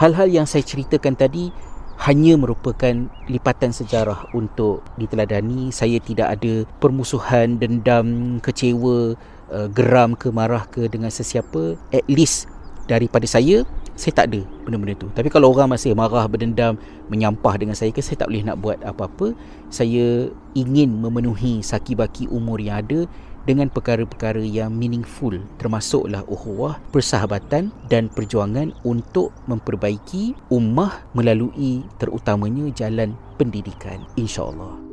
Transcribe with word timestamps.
hal-hal 0.00 0.32
yang 0.32 0.48
saya 0.48 0.64
ceritakan 0.64 1.12
tadi 1.12 1.52
hanya 2.00 2.40
merupakan 2.40 3.12
lipatan 3.28 3.76
sejarah 3.76 4.32
untuk 4.32 4.80
diteladani. 4.96 5.68
Saya 5.68 6.00
tidak 6.00 6.40
ada 6.40 6.64
permusuhan 6.80 7.60
dendam 7.60 8.40
kecewa 8.40 9.12
uh, 9.52 9.68
geram 9.68 10.16
ke 10.16 10.32
marah 10.32 10.64
ke 10.72 10.88
dengan 10.88 11.12
sesiapa. 11.12 11.76
At 11.92 12.08
least 12.08 12.48
daripada 12.88 13.28
saya 13.28 13.68
saya 14.00 14.16
tak 14.16 14.32
ada 14.32 14.40
benda-benda 14.64 14.96
tu. 14.96 15.12
Tapi 15.12 15.28
kalau 15.28 15.52
orang 15.52 15.76
masih 15.76 15.92
marah 15.92 16.24
berdendam 16.24 16.80
menyampah 17.12 17.60
dengan 17.60 17.76
saya 17.76 17.92
ke 17.92 18.00
saya 18.00 18.24
tak 18.24 18.32
boleh 18.32 18.48
nak 18.48 18.56
buat 18.56 18.80
apa-apa. 18.80 19.36
Saya 19.68 20.32
ingin 20.56 20.88
memenuhi 21.04 21.60
saki-baki 21.60 22.24
umur 22.32 22.64
yang 22.64 22.80
ada 22.80 23.04
dengan 23.48 23.72
perkara-perkara 23.72 24.44
yang 24.44 24.74
meaningful 24.74 25.36
termasuklah 25.56 26.24
ukhuwah, 26.28 26.76
persahabatan 26.92 27.72
dan 27.88 28.12
perjuangan 28.12 28.76
untuk 28.84 29.32
memperbaiki 29.48 30.36
ummah 30.52 31.00
melalui 31.16 31.84
terutamanya 31.96 32.68
jalan 32.76 33.16
pendidikan 33.40 34.04
insya-Allah. 34.20 34.90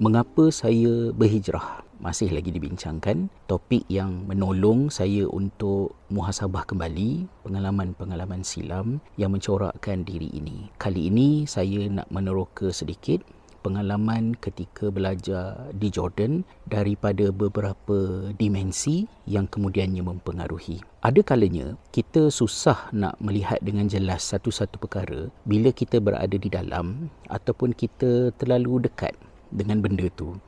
Mengapa 0.00 0.48
saya 0.48 1.12
berhijrah? 1.12 1.89
Masih 2.00 2.32
lagi 2.32 2.48
dibincangkan 2.48 3.28
topik 3.44 3.84
yang 3.92 4.24
menolong 4.24 4.88
saya 4.88 5.28
untuk 5.28 5.92
muhasabah 6.08 6.64
kembali 6.64 7.28
pengalaman-pengalaman 7.44 8.40
silam 8.40 9.04
yang 9.20 9.36
mencorakkan 9.36 10.02
diri 10.08 10.32
ini. 10.32 10.72
Kali 10.80 11.12
ini 11.12 11.44
saya 11.44 11.92
nak 11.92 12.08
meneroka 12.08 12.72
sedikit 12.72 13.20
pengalaman 13.60 14.32
ketika 14.40 14.88
belajar 14.88 15.68
di 15.76 15.92
Jordan 15.92 16.42
daripada 16.64 17.28
beberapa 17.28 18.32
dimensi 18.34 19.04
yang 19.28 19.44
kemudiannya 19.44 20.00
mempengaruhi. 20.00 20.80
Ada 21.04 21.20
kalanya 21.20 21.76
kita 21.92 22.32
susah 22.32 22.88
nak 22.96 23.20
melihat 23.20 23.60
dengan 23.60 23.86
jelas 23.86 24.24
satu-satu 24.32 24.80
perkara 24.80 25.28
bila 25.44 25.68
kita 25.70 26.00
berada 26.00 26.36
di 26.36 26.48
dalam 26.48 27.12
ataupun 27.28 27.76
kita 27.76 28.32
terlalu 28.40 28.88
dekat 28.88 29.12
dengan 29.52 29.84
benda 29.84 30.08
tu 30.16 30.38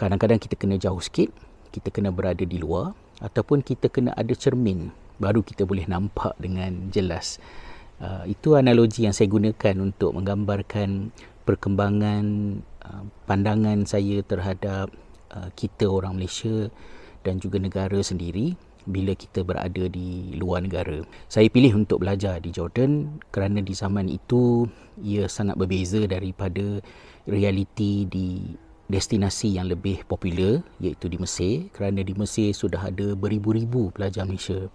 kadang-kadang 0.00 0.40
kita 0.40 0.56
kena 0.56 0.80
jauh 0.80 0.96
sikit 1.04 1.28
kita 1.68 1.92
kena 1.92 2.08
berada 2.08 2.40
di 2.40 2.56
luar 2.56 2.96
ataupun 3.20 3.60
kita 3.60 3.92
kena 3.92 4.16
ada 4.16 4.32
cermin 4.32 4.88
baru 5.20 5.44
kita 5.44 5.68
boleh 5.68 5.84
nampak 5.84 6.32
dengan 6.40 6.88
jelas 6.88 7.36
uh, 8.00 8.24
itu 8.24 8.56
analogi 8.56 9.04
yang 9.04 9.12
saya 9.12 9.28
gunakan 9.28 9.76
untuk 9.84 10.16
menggambarkan 10.16 11.12
perkembangan 11.44 12.24
uh, 12.80 13.04
pandangan 13.28 13.84
saya 13.84 14.24
terhadap 14.24 14.88
uh, 15.36 15.52
kita 15.52 15.84
orang 15.84 16.16
Malaysia 16.16 16.72
dan 17.20 17.36
juga 17.36 17.60
negara 17.60 18.00
sendiri 18.00 18.56
bila 18.88 19.12
kita 19.12 19.44
berada 19.44 19.92
di 19.92 20.32
luar 20.40 20.64
negara. 20.64 21.04
Saya 21.28 21.52
pilih 21.52 21.84
untuk 21.84 22.00
belajar 22.00 22.40
di 22.40 22.48
Jordan 22.48 23.20
kerana 23.28 23.60
di 23.60 23.76
zaman 23.76 24.08
itu 24.08 24.64
ia 25.04 25.28
sangat 25.28 25.60
berbeza 25.60 26.00
daripada 26.08 26.80
realiti 27.28 28.08
di 28.08 28.56
destinasi 28.90 29.54
yang 29.54 29.70
lebih 29.70 30.02
popular 30.04 30.60
iaitu 30.82 31.06
di 31.06 31.16
Mesir 31.16 31.70
kerana 31.70 32.02
di 32.02 32.12
Mesir 32.18 32.50
sudah 32.50 32.90
ada 32.90 33.14
beribu-ribu 33.14 33.94
pelajar 33.94 34.26
Malaysia. 34.26 34.66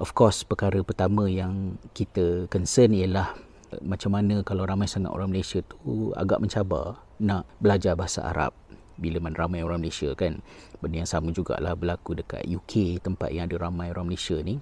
Of 0.00 0.16
course 0.16 0.42
perkara 0.42 0.80
pertama 0.80 1.28
yang 1.28 1.76
kita 1.92 2.48
concern 2.48 2.96
ialah 2.96 3.36
macam 3.84 4.16
mana 4.16 4.40
kalau 4.40 4.64
ramai 4.64 4.88
sangat 4.88 5.12
orang 5.12 5.28
Malaysia 5.28 5.60
tu 5.60 6.10
agak 6.16 6.40
mencabar 6.40 6.96
nak 7.20 7.44
belajar 7.60 7.92
bahasa 7.92 8.24
Arab 8.24 8.56
bila 8.98 9.22
mana 9.22 9.38
ramai 9.38 9.62
orang 9.62 9.84
Malaysia 9.84 10.10
kan. 10.16 10.42
Benda 10.82 11.02
yang 11.02 11.10
sama 11.10 11.30
jugalah 11.30 11.74
berlaku 11.74 12.18
dekat 12.18 12.46
UK 12.46 13.02
tempat 13.02 13.30
yang 13.30 13.46
ada 13.50 13.58
ramai 13.58 13.90
orang 13.90 14.10
Malaysia 14.10 14.38
ni. 14.42 14.58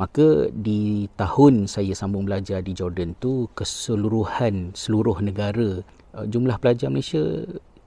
Maka 0.00 0.48
di 0.48 1.12
tahun 1.20 1.68
saya 1.68 1.92
sambung 1.92 2.24
belajar 2.24 2.64
di 2.64 2.72
Jordan 2.72 3.12
tu 3.20 3.52
keseluruhan 3.52 4.72
seluruh 4.72 5.20
negara 5.20 5.84
eh, 6.16 6.24
jumlah 6.24 6.56
pelajar 6.56 6.88
Malaysia 6.88 7.20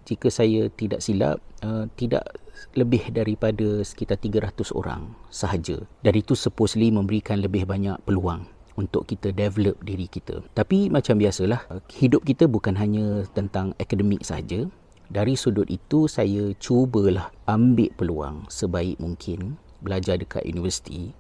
jika 0.03 0.28
saya 0.28 0.68
tidak 0.74 1.00
silap 1.00 1.40
uh, 1.64 1.88
tidak 1.96 2.28
lebih 2.74 3.12
daripada 3.14 3.84
sekitar 3.86 4.18
300 4.18 4.74
orang 4.74 5.14
sahaja. 5.30 5.84
Dari 6.02 6.24
itu 6.24 6.34
supposedly 6.34 6.90
memberikan 6.90 7.44
lebih 7.44 7.68
banyak 7.68 8.00
peluang 8.08 8.47
untuk 8.74 9.06
kita 9.06 9.30
develop 9.34 9.78
diri 9.86 10.09
kita. 10.09 10.42
Tapi 10.58 10.90
macam 10.90 11.22
biasalah 11.22 11.69
hidup 11.94 12.25
kita 12.25 12.50
bukan 12.50 12.74
hanya 12.78 13.25
tentang 13.38 13.78
akademik 13.78 14.25
sahaja. 14.25 14.66
Dari 15.13 15.38
sudut 15.38 15.69
itu 15.69 16.09
saya 16.09 16.58
cubalah 16.58 17.30
ambil 17.46 17.94
peluang 17.94 18.50
sebaik 18.50 18.97
mungkin 18.97 19.62
belajar 19.84 20.18
dekat 20.18 20.42
universiti. 20.47 21.13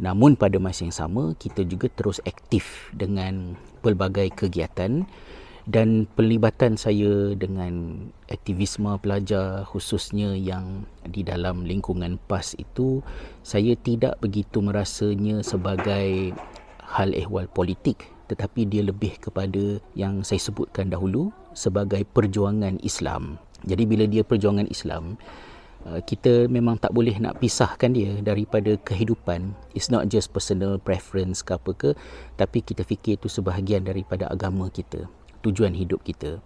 Namun 0.00 0.36
pada 0.36 0.56
masa 0.60 0.84
yang 0.84 0.96
sama 0.96 1.32
kita 1.40 1.64
juga 1.64 1.88
terus 1.92 2.20
aktif 2.28 2.92
dengan 2.92 3.56
pelbagai 3.80 4.32
kegiatan 4.36 5.08
dan 5.70 6.10
pelibatan 6.18 6.74
saya 6.74 7.38
dengan 7.38 8.02
aktivisme 8.26 8.90
pelajar 8.98 9.62
khususnya 9.70 10.34
yang 10.34 10.82
di 11.06 11.22
dalam 11.22 11.62
lingkungan 11.62 12.18
PAS 12.26 12.58
itu 12.58 13.06
saya 13.46 13.78
tidak 13.78 14.18
begitu 14.18 14.58
merasanya 14.58 15.46
sebagai 15.46 16.34
hal 16.82 17.14
ehwal 17.14 17.46
politik 17.54 18.10
tetapi 18.26 18.66
dia 18.66 18.82
lebih 18.82 19.14
kepada 19.22 19.78
yang 19.94 20.26
saya 20.26 20.42
sebutkan 20.42 20.90
dahulu 20.90 21.30
sebagai 21.54 22.02
perjuangan 22.02 22.78
Islam. 22.82 23.38
Jadi 23.66 23.82
bila 23.86 24.06
dia 24.06 24.22
perjuangan 24.22 24.70
Islam, 24.70 25.18
uh, 25.82 25.98
kita 26.02 26.46
memang 26.46 26.78
tak 26.78 26.94
boleh 26.94 27.18
nak 27.18 27.42
pisahkan 27.42 27.90
dia 27.90 28.22
daripada 28.22 28.78
kehidupan. 28.86 29.50
It's 29.74 29.90
not 29.90 30.06
just 30.06 30.30
personal 30.30 30.78
preference 30.78 31.42
ke 31.42 31.58
apa 31.58 31.70
ke, 31.74 31.90
tapi 32.38 32.62
kita 32.62 32.86
fikir 32.86 33.18
itu 33.18 33.26
sebahagian 33.26 33.82
daripada 33.82 34.30
agama 34.30 34.70
kita 34.70 35.10
tujuan 35.44 35.72
hidup 35.76 36.00
kita. 36.04 36.40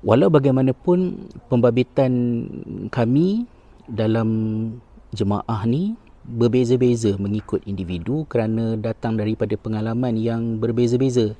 Walau 0.00 0.32
bagaimanapun 0.32 1.28
pembabitan 1.52 2.12
kami 2.88 3.44
dalam 3.84 4.28
jemaah 5.12 5.66
ni 5.68 5.92
berbeza-beza 6.24 7.16
mengikut 7.20 7.64
individu 7.68 8.24
kerana 8.28 8.80
datang 8.80 9.20
daripada 9.20 9.56
pengalaman 9.60 10.16
yang 10.16 10.56
berbeza-beza. 10.56 11.36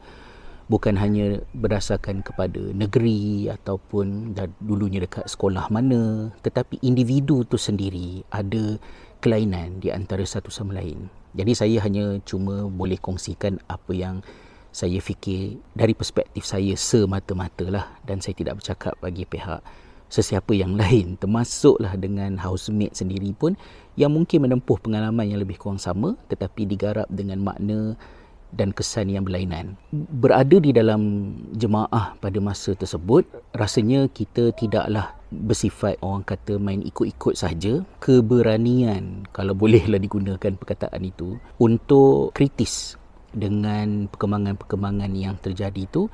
Bukan 0.70 0.94
hanya 1.02 1.42
berdasarkan 1.50 2.22
kepada 2.22 2.62
negeri 2.70 3.50
ataupun 3.50 4.38
dulunya 4.62 5.02
dekat 5.02 5.26
sekolah 5.26 5.66
mana 5.66 6.30
tetapi 6.46 6.78
individu 6.86 7.42
tu 7.42 7.58
sendiri 7.58 8.22
ada 8.30 8.78
kelainan 9.18 9.82
di 9.82 9.90
antara 9.90 10.22
satu 10.22 10.46
sama 10.46 10.78
lain. 10.78 11.10
Jadi 11.34 11.52
saya 11.54 11.76
hanya 11.82 12.18
cuma 12.22 12.70
boleh 12.70 12.98
kongsikan 13.02 13.58
apa 13.66 13.92
yang 13.94 14.22
saya 14.70 15.02
fikir 15.02 15.58
dari 15.74 15.92
perspektif 15.92 16.46
saya 16.46 16.74
semata-mata 16.78 17.66
lah 17.66 17.86
dan 18.06 18.22
saya 18.22 18.38
tidak 18.38 18.62
bercakap 18.62 18.94
bagi 19.02 19.26
pihak 19.26 19.62
sesiapa 20.10 20.54
yang 20.54 20.74
lain 20.80 21.18
termasuklah 21.18 21.94
dengan 21.98 22.38
housemate 22.38 22.98
sendiri 22.98 23.34
pun 23.34 23.54
yang 23.98 24.14
mungkin 24.14 24.46
menempuh 24.46 24.78
pengalaman 24.78 25.26
yang 25.26 25.42
lebih 25.42 25.58
kurang 25.58 25.82
sama 25.82 26.14
tetapi 26.30 26.66
digarap 26.66 27.06
dengan 27.10 27.42
makna 27.42 27.98
dan 28.50 28.74
kesan 28.74 29.10
yang 29.10 29.22
berlainan. 29.22 29.78
Berada 29.94 30.58
di 30.58 30.74
dalam 30.74 31.34
jemaah 31.54 32.18
pada 32.18 32.38
masa 32.42 32.74
tersebut, 32.74 33.22
rasanya 33.54 34.10
kita 34.10 34.50
tidaklah 34.54 35.14
bersifat 35.30 35.94
orang 36.02 36.26
kata 36.26 36.58
main 36.58 36.82
ikut-ikut 36.82 37.38
saja. 37.38 37.86
Keberanian, 38.02 39.30
kalau 39.30 39.54
bolehlah 39.54 40.02
digunakan 40.02 40.52
perkataan 40.58 41.06
itu, 41.06 41.38
untuk 41.62 42.34
kritis 42.34 42.98
dengan 43.34 44.10
perkembangan-perkembangan 44.10 45.12
yang 45.14 45.38
terjadi 45.38 45.86
itu 45.86 46.10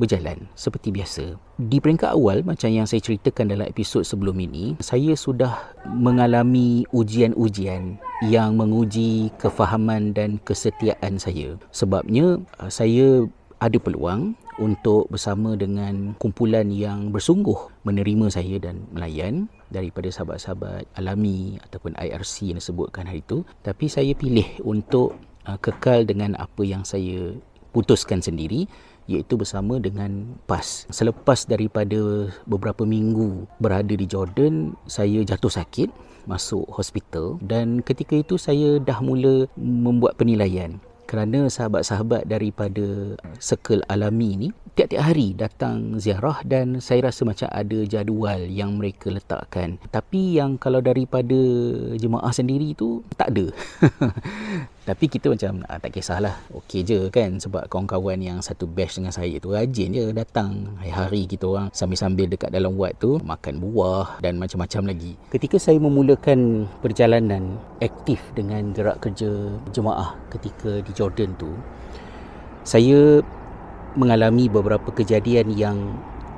berjalan 0.00 0.48
seperti 0.56 0.88
biasa. 0.88 1.24
Di 1.60 1.78
peringkat 1.78 2.16
awal 2.16 2.40
macam 2.42 2.72
yang 2.72 2.88
saya 2.88 3.04
ceritakan 3.04 3.52
dalam 3.52 3.66
episod 3.68 4.02
sebelum 4.02 4.40
ini, 4.40 4.80
saya 4.80 5.12
sudah 5.12 5.76
mengalami 5.84 6.88
ujian-ujian 6.96 8.00
yang 8.24 8.56
menguji 8.56 9.30
kefahaman 9.36 10.16
dan 10.16 10.40
kesetiaan 10.42 11.20
saya. 11.20 11.60
Sebabnya 11.70 12.40
uh, 12.56 12.70
saya 12.72 13.28
ada 13.62 13.78
peluang 13.78 14.34
untuk 14.58 15.08
bersama 15.08 15.54
dengan 15.54 16.18
kumpulan 16.18 16.68
yang 16.68 17.14
bersungguh 17.14 17.56
menerima 17.88 18.26
saya 18.28 18.60
dan 18.60 18.84
melayan 18.92 19.48
daripada 19.72 20.12
sahabat-sahabat 20.12 20.84
alami 20.98 21.56
ataupun 21.64 21.96
IRC 21.96 22.52
yang 22.52 22.58
disebutkan 22.60 23.08
hari 23.08 23.24
itu 23.24 23.46
tapi 23.64 23.88
saya 23.88 24.12
pilih 24.12 24.44
untuk 24.60 25.16
uh, 25.46 25.58
kekal 25.58 26.06
dengan 26.06 26.38
apa 26.38 26.62
yang 26.62 26.82
saya 26.86 27.36
putuskan 27.72 28.20
sendiri 28.20 28.68
iaitu 29.10 29.34
bersama 29.34 29.82
dengan 29.82 30.38
PAS. 30.46 30.86
Selepas 30.92 31.48
daripada 31.48 32.30
beberapa 32.46 32.86
minggu 32.86 33.50
berada 33.58 33.90
di 33.90 34.06
Jordan, 34.06 34.78
saya 34.86 35.26
jatuh 35.26 35.50
sakit 35.50 35.90
masuk 36.22 36.70
hospital 36.70 37.42
dan 37.42 37.82
ketika 37.82 38.14
itu 38.14 38.38
saya 38.38 38.78
dah 38.78 39.02
mula 39.02 39.50
membuat 39.58 40.14
penilaian 40.14 40.78
kerana 41.12 41.50
sahabat-sahabat 41.50 42.24
daripada 42.24 43.18
circle 43.36 43.84
alami 43.90 44.38
ni 44.38 44.48
tiap-tiap 44.72 45.04
hari 45.12 45.36
datang 45.36 46.00
ziarah 46.00 46.40
dan 46.48 46.80
saya 46.80 47.12
rasa 47.12 47.28
macam 47.28 47.52
ada 47.52 47.84
jadual 47.84 48.48
yang 48.48 48.80
mereka 48.80 49.12
letakkan. 49.12 49.76
Tapi 49.92 50.40
yang 50.40 50.56
kalau 50.56 50.80
daripada 50.80 51.36
jemaah 52.00 52.32
sendiri 52.32 52.72
tu 52.72 53.04
tak 53.12 53.28
ada. 53.36 53.52
Tapi 54.82 55.06
kita 55.06 55.30
macam 55.30 55.62
ah, 55.70 55.78
tak 55.78 55.94
kisahlah. 55.94 56.34
Okey 56.50 56.82
je 56.82 57.06
kan 57.06 57.38
sebab 57.38 57.70
kawan-kawan 57.70 58.18
yang 58.18 58.42
satu 58.42 58.66
batch 58.66 58.98
dengan 58.98 59.14
saya 59.14 59.38
tu 59.38 59.54
rajin 59.54 59.94
je 59.94 60.10
datang 60.10 60.74
hari-hari 60.82 61.30
kita 61.30 61.46
orang 61.46 61.70
sambil-sambil 61.70 62.26
dekat 62.26 62.50
dalam 62.50 62.74
wad 62.74 62.98
tu 62.98 63.22
makan 63.22 63.62
buah 63.62 64.18
dan 64.18 64.42
macam-macam 64.42 64.90
lagi. 64.90 65.14
Ketika 65.30 65.62
saya 65.62 65.78
memulakan 65.78 66.66
perjalanan 66.82 67.62
aktif 67.78 68.18
dengan 68.34 68.74
gerak 68.74 68.98
kerja 68.98 69.30
jemaah 69.70 70.18
ketika 70.34 70.82
di 70.82 70.90
Jordan 70.90 71.30
tu 71.38 71.54
saya 72.66 73.22
mengalami 73.94 74.50
beberapa 74.50 74.90
kejadian 74.90 75.54
yang 75.54 75.78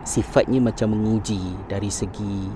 sifatnya 0.05 0.61
macam 0.61 0.93
menguji 0.93 1.41
dari 1.65 1.89
segi 1.89 2.53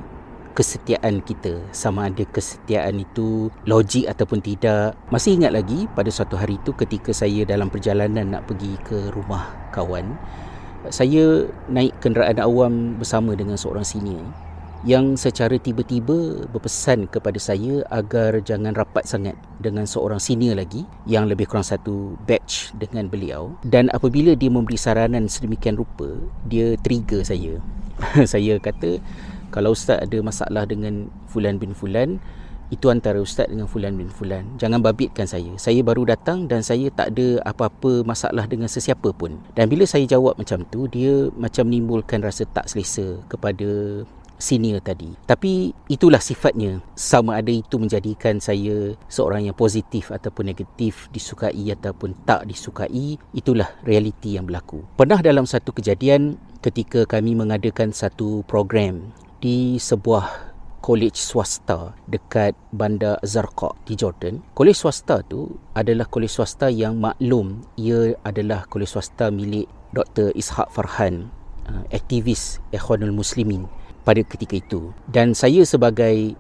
kesetiaan 0.59 1.23
kita. 1.23 1.63
Sama 1.71 2.11
ada 2.11 2.27
kesetiaan 2.27 2.99
itu 2.99 3.55
logik 3.71 4.11
ataupun 4.11 4.43
tidak. 4.43 4.99
Masih 5.15 5.39
ingat 5.39 5.55
lagi 5.55 5.87
pada 5.95 6.11
suatu 6.11 6.35
hari 6.35 6.59
itu 6.59 6.75
ketika 6.75 7.15
saya 7.15 7.47
dalam 7.47 7.71
perjalanan 7.71 8.35
nak 8.35 8.51
pergi 8.51 8.75
ke 8.83 9.15
rumah 9.15 9.47
kawan 9.71 10.19
saya 10.89 11.51
naik 11.67 11.99
kenderaan 11.99 12.39
awam 12.39 12.95
bersama 12.97 13.35
dengan 13.35 13.59
seorang 13.59 13.83
senior 13.83 14.23
yang 14.87 15.19
secara 15.19 15.59
tiba-tiba 15.59 16.47
berpesan 16.55 17.11
kepada 17.11 17.35
saya 17.43 17.83
agar 17.91 18.39
jangan 18.47 18.71
rapat 18.79 19.11
sangat 19.11 19.35
dengan 19.59 19.91
seorang 19.91 20.23
senior 20.23 20.55
lagi 20.55 20.87
yang 21.03 21.27
lebih 21.27 21.51
kurang 21.51 21.67
satu 21.67 22.15
batch 22.31 22.71
dengan 22.79 23.11
beliau. 23.11 23.59
Dan 23.67 23.91
apabila 23.91 24.39
dia 24.39 24.47
memberi 24.47 24.79
saranan 24.79 25.27
sedemikian 25.27 25.75
rupa 25.75 26.07
dia 26.47 26.79
trigger 26.79 27.27
saya. 27.27 27.59
Saya 28.31 28.63
kata 28.63 29.03
kalau 29.51 29.73
ustaz 29.73 30.01
ada 30.01 30.19
masalah 30.21 30.65
dengan 30.65 31.09
fulan 31.29 31.57
bin 31.57 31.73
fulan 31.73 32.21
itu 32.69 32.93
antara 32.93 33.17
ustaz 33.17 33.49
dengan 33.49 33.65
fulan 33.65 33.97
bin 33.97 34.13
fulan 34.13 34.45
jangan 34.61 34.85
babitkan 34.85 35.25
saya 35.25 35.57
saya 35.57 35.81
baru 35.81 36.05
datang 36.05 36.45
dan 36.45 36.61
saya 36.61 36.93
tak 36.93 37.17
ada 37.17 37.41
apa-apa 37.49 38.05
masalah 38.05 38.45
dengan 38.45 38.69
sesiapa 38.69 39.09
pun 39.17 39.41
dan 39.57 39.73
bila 39.73 39.89
saya 39.89 40.05
jawab 40.05 40.37
macam 40.37 40.65
tu 40.69 40.85
dia 40.89 41.33
macam 41.41 41.65
menimbulkan 41.65 42.21
rasa 42.21 42.45
tak 42.53 42.69
selesa 42.69 43.25
kepada 43.33 44.05
senior 44.39 44.79
tadi. 44.81 45.13
Tapi 45.27 45.75
itulah 45.91 46.23
sifatnya. 46.23 46.81
Sama 46.95 47.37
ada 47.37 47.51
itu 47.51 47.77
menjadikan 47.77 48.39
saya 48.39 48.95
seorang 49.11 49.51
yang 49.51 49.59
positif 49.59 50.15
ataupun 50.15 50.55
negatif, 50.55 51.11
disukai 51.11 51.75
ataupun 51.75 52.15
tak 52.25 52.47
disukai, 52.47 53.19
itulah 53.35 53.69
realiti 53.83 54.39
yang 54.39 54.47
berlaku. 54.47 54.87
Pernah 54.95 55.21
dalam 55.21 55.45
satu 55.45 55.75
kejadian 55.75 56.39
ketika 56.63 57.05
kami 57.05 57.35
mengadakan 57.35 57.91
satu 57.91 58.47
program 58.47 59.11
di 59.39 59.79
sebuah 59.79 60.51
college 60.83 61.19
swasta 61.19 61.95
dekat 62.07 62.55
Bandar 62.75 63.19
Zarqa 63.27 63.75
di 63.87 63.99
Jordan. 63.99 64.43
College 64.55 64.79
swasta 64.79 65.23
tu 65.27 65.59
adalah 65.75 66.07
college 66.07 66.33
swasta 66.33 66.71
yang 66.71 66.99
maklum 66.99 67.63
ia 67.79 68.15
adalah 68.23 68.67
college 68.71 68.91
swasta 68.91 69.31
milik 69.31 69.67
Dr. 69.95 70.35
Ishaq 70.37 70.69
Farhan, 70.71 71.31
uh, 71.69 71.85
aktivis 71.93 72.63
Ikhwanul 72.73 73.15
Muslimin 73.15 73.69
pada 74.09 74.25
ketika 74.25 74.57
itu 74.57 74.91
dan 75.13 75.37
saya 75.37 75.61
sebagai 75.69 76.33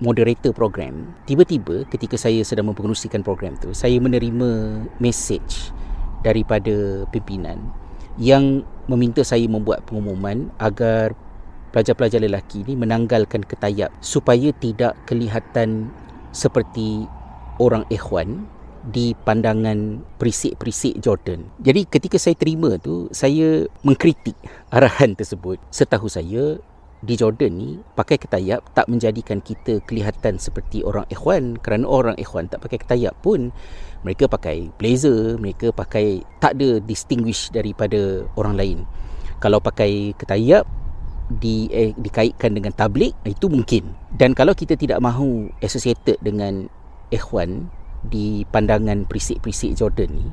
moderator 0.00 0.56
program 0.56 1.12
tiba-tiba 1.28 1.84
ketika 1.92 2.16
saya 2.16 2.40
sedang 2.40 2.72
mempengerusikan 2.72 3.20
program 3.20 3.60
tu 3.60 3.76
saya 3.76 4.00
menerima 4.00 4.80
message 4.96 5.68
daripada 6.24 7.04
pimpinan 7.12 7.60
yang 8.16 8.64
meminta 8.88 9.20
saya 9.20 9.44
membuat 9.44 9.84
pengumuman 9.84 10.48
agar 10.56 11.12
pelajar-pelajar 11.70 12.22
lelaki 12.22 12.62
ini 12.66 12.74
menanggalkan 12.78 13.46
ketayap 13.46 13.90
supaya 14.02 14.50
tidak 14.58 14.94
kelihatan 15.06 15.90
seperti 16.30 17.06
orang 17.58 17.86
ikhwan 17.90 18.46
di 18.88 19.12
pandangan 19.28 20.00
perisik-perisik 20.16 20.98
Jordan. 21.04 21.44
Jadi 21.60 21.84
ketika 21.84 22.16
saya 22.16 22.32
terima 22.32 22.80
tu, 22.80 23.12
saya 23.12 23.68
mengkritik 23.84 24.36
arahan 24.72 25.12
tersebut. 25.12 25.60
Setahu 25.68 26.08
saya, 26.08 26.56
di 27.00 27.16
Jordan 27.16 27.56
ni 27.56 27.70
pakai 27.96 28.20
ketayap 28.20 28.60
tak 28.76 28.84
menjadikan 28.84 29.40
kita 29.40 29.80
kelihatan 29.88 30.36
seperti 30.36 30.84
orang 30.84 31.08
ikhwan 31.08 31.56
kerana 31.56 31.88
orang 31.88 32.16
ikhwan 32.20 32.44
tak 32.44 32.60
pakai 32.60 32.76
ketayap 32.76 33.16
pun 33.24 33.48
mereka 34.04 34.28
pakai 34.28 34.68
blazer 34.76 35.40
mereka 35.40 35.72
pakai 35.72 36.20
tak 36.44 36.60
ada 36.60 36.76
distinguish 36.84 37.48
daripada 37.48 38.28
orang 38.36 38.52
lain 38.52 38.78
kalau 39.40 39.64
pakai 39.64 40.12
ketayap 40.20 40.68
di 41.38 41.70
eh, 41.70 41.94
dikaitkan 41.94 42.58
dengan 42.58 42.74
tablik 42.74 43.14
itu 43.22 43.46
mungkin. 43.46 43.94
Dan 44.10 44.34
kalau 44.34 44.56
kita 44.56 44.74
tidak 44.74 44.98
mahu 44.98 45.46
associated 45.62 46.18
dengan 46.18 46.66
ikhwan 47.14 47.70
di 48.02 48.42
pandangan 48.50 49.06
perisik-perisik 49.06 49.78
Jordan 49.78 50.10
ni 50.10 50.28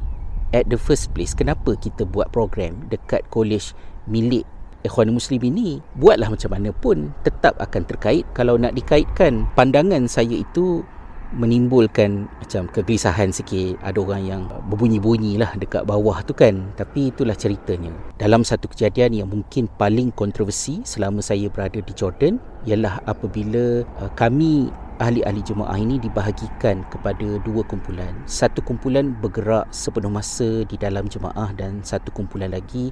at 0.55 0.67
the 0.71 0.79
first 0.79 1.11
place 1.11 1.35
kenapa 1.35 1.75
kita 1.75 2.07
buat 2.07 2.31
program 2.31 2.87
dekat 2.87 3.25
college 3.27 3.75
milik 4.07 4.47
Ikhwan 4.85 5.11
Muslim 5.11 5.41
ini? 5.43 5.83
Buatlah 5.99 6.31
macam 6.31 6.53
mana 6.53 6.69
pun 6.71 7.11
tetap 7.25 7.57
akan 7.59 7.83
terkait. 7.83 8.23
Kalau 8.31 8.55
nak 8.55 8.77
dikaitkan 8.77 9.49
pandangan 9.57 10.07
saya 10.07 10.39
itu 10.39 10.85
menimbulkan 11.35 12.31
macam 12.39 12.71
kegelisahan 12.71 13.33
sikit. 13.33 13.75
Ada 13.83 13.99
orang 13.99 14.23
yang 14.23 14.41
berbunyi-bunyi 14.71 15.35
lah 15.35 15.51
dekat 15.59 15.83
bawah 15.83 16.23
tu 16.23 16.31
kan. 16.31 16.71
Tapi 16.79 17.11
itulah 17.11 17.35
ceritanya. 17.35 17.91
Dalam 18.15 18.47
satu 18.47 18.71
kejadian 18.71 19.11
yang 19.17 19.27
mungkin 19.27 19.67
paling 19.75 20.15
kontroversi 20.15 20.85
selama 20.87 21.19
saya 21.19 21.51
berada 21.51 21.83
di 21.83 21.93
Jordan 21.95 22.39
ialah 22.63 23.03
apabila 23.03 23.83
uh, 23.99 24.11
kami 24.15 24.71
ahli-ahli 24.97 25.45
jemaah 25.45 25.77
ini 25.77 26.01
dibahagikan 26.01 26.81
kepada 26.89 27.37
dua 27.45 27.61
kumpulan. 27.65 28.13
Satu 28.25 28.65
kumpulan 28.65 29.13
bergerak 29.13 29.69
sepenuh 29.69 30.09
masa 30.09 30.65
di 30.65 30.75
dalam 30.75 31.05
jemaah 31.05 31.53
dan 31.53 31.85
satu 31.85 32.09
kumpulan 32.09 32.49
lagi 32.49 32.89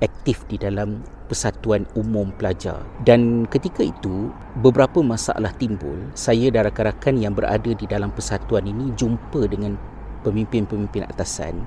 aktif 0.00 0.44
di 0.46 0.60
dalam 0.60 1.00
persatuan 1.26 1.88
umum 1.96 2.30
pelajar. 2.36 2.84
Dan 3.02 3.48
ketika 3.48 3.82
itu 3.82 4.30
beberapa 4.60 5.00
masalah 5.00 5.50
timbul. 5.56 5.96
Saya 6.12 6.52
dan 6.52 6.68
rakan-rakan 6.68 7.16
yang 7.18 7.32
berada 7.32 7.72
di 7.72 7.86
dalam 7.88 8.12
persatuan 8.12 8.68
ini 8.68 8.92
jumpa 8.94 9.48
dengan 9.48 9.74
pemimpin-pemimpin 10.22 11.06
atasan 11.06 11.64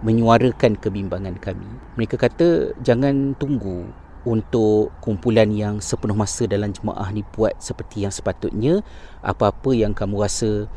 menyuarakan 0.00 0.80
kebimbangan 0.80 1.36
kami. 1.38 1.68
Mereka 2.00 2.16
kata 2.16 2.72
jangan 2.80 3.36
tunggu 3.36 3.84
untuk 4.24 4.92
kumpulan 5.00 5.48
yang 5.52 5.80
sepenuh 5.80 6.16
masa 6.16 6.44
dalam 6.44 6.72
jemaah 6.72 7.08
ni 7.12 7.24
buat 7.36 7.56
seperti 7.60 8.04
yang 8.04 8.12
sepatutnya. 8.12 8.80
Apa-apa 9.20 9.76
yang 9.76 9.92
kamu 9.92 10.24
rasa 10.24 10.68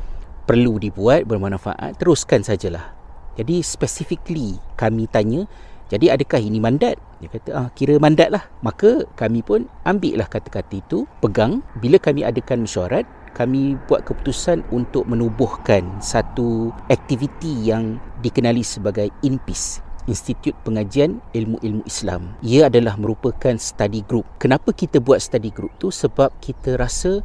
perlu 0.43 0.75
dibuat 0.79 1.24
bermanfaat 1.24 2.00
teruskan 2.00 2.43
sajalah. 2.43 2.95
Jadi 3.39 3.65
specifically 3.65 4.60
kami 4.77 5.10
tanya 5.10 5.50
jadi 5.92 6.16
adakah 6.16 6.40
ini 6.40 6.60
mandat? 6.63 6.96
Dia 7.20 7.30
kata, 7.32 7.50
ah, 7.56 7.68
kira 7.75 8.00
mandat 8.00 8.32
lah. 8.32 8.44
Maka 8.63 9.08
kami 9.16 9.44
pun 9.44 9.68
ambil 9.84 10.24
lah 10.24 10.28
kata-kata 10.28 10.80
itu, 10.80 11.08
pegang. 11.20 11.63
Bila 11.80 12.00
kami 12.00 12.24
adakan 12.24 12.63
mesyuarat, 12.63 13.08
kami 13.34 13.75
buat 13.90 14.06
keputusan 14.06 14.63
untuk 14.70 15.10
menubuhkan 15.10 15.84
satu 16.00 16.70
aktiviti 16.88 17.68
yang 17.68 17.98
dikenali 18.22 18.62
sebagai 18.62 19.10
INPIS. 19.25 19.82
Institut 20.04 20.52
Pengajian 20.68 21.24
Ilmu-Ilmu 21.32 21.88
Islam. 21.88 22.36
Ia 22.44 22.68
adalah 22.68 23.00
merupakan 23.00 23.56
study 23.56 24.04
group. 24.04 24.28
Kenapa 24.36 24.75
kita 24.75 25.00
buat 25.00 25.24
study 25.24 25.48
group 25.48 25.72
tu? 25.80 25.96
Sebab 25.96 26.44
kita 26.44 26.75
rasa 26.75 27.24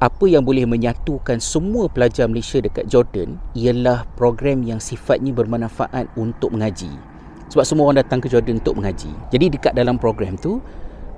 apa 0.00 0.24
yang 0.24 0.44
boleh 0.44 0.64
menyatukan 0.64 1.40
semua 1.44 1.88
pelajar 1.92 2.28
Malaysia 2.28 2.60
dekat 2.60 2.88
Jordan 2.88 3.36
ialah 3.52 4.08
program 4.16 4.64
yang 4.64 4.80
sifatnya 4.80 5.32
bermanfaat 5.36 6.08
untuk 6.16 6.56
mengaji. 6.56 7.15
Sebab 7.50 7.64
semua 7.64 7.84
orang 7.90 8.02
datang 8.02 8.18
ke 8.18 8.26
Jordan 8.26 8.58
untuk 8.58 8.78
mengaji. 8.78 9.10
Jadi 9.30 9.46
dekat 9.54 9.72
dalam 9.78 9.96
program 10.02 10.34
tu 10.34 10.58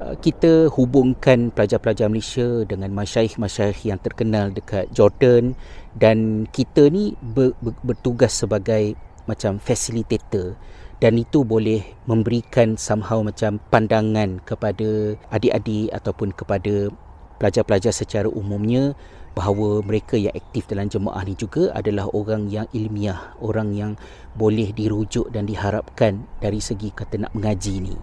uh, 0.03 0.15
kita 0.21 0.69
hubungkan 0.73 1.49
pelajar-pelajar 1.53 2.13
Malaysia 2.13 2.65
dengan 2.69 2.93
masyaikh-masyaikh 2.93 3.89
yang 3.89 3.99
terkenal 4.01 4.53
dekat 4.53 4.89
Jordan 4.93 5.57
dan 5.97 6.45
kita 6.53 6.93
ni 6.93 7.17
ber, 7.21 7.57
ber, 7.65 7.75
bertugas 7.81 8.37
sebagai 8.37 8.95
macam 9.25 9.61
facilitator 9.61 10.57
dan 10.99 11.15
itu 11.15 11.47
boleh 11.47 11.85
memberikan 12.11 12.75
somehow 12.75 13.23
macam 13.23 13.63
pandangan 13.71 14.43
kepada 14.43 15.15
adik-adik 15.31 15.95
ataupun 15.95 16.35
kepada 16.35 16.91
pelajar-pelajar 17.39 17.95
secara 17.95 18.27
umumnya 18.27 18.99
bahawa 19.39 19.87
mereka 19.87 20.19
yang 20.19 20.35
aktif 20.35 20.67
dalam 20.67 20.91
jemaah 20.91 21.23
ni 21.23 21.39
juga 21.39 21.71
adalah 21.71 22.11
orang 22.11 22.51
yang 22.51 22.67
ilmiah, 22.75 23.39
orang 23.39 23.71
yang 23.71 23.95
boleh 24.35 24.75
dirujuk 24.75 25.31
dan 25.31 25.47
diharapkan 25.47 26.27
dari 26.43 26.59
segi 26.59 26.91
kata 26.91 27.23
nak 27.23 27.31
mengaji 27.39 27.79
ni. 27.79 27.95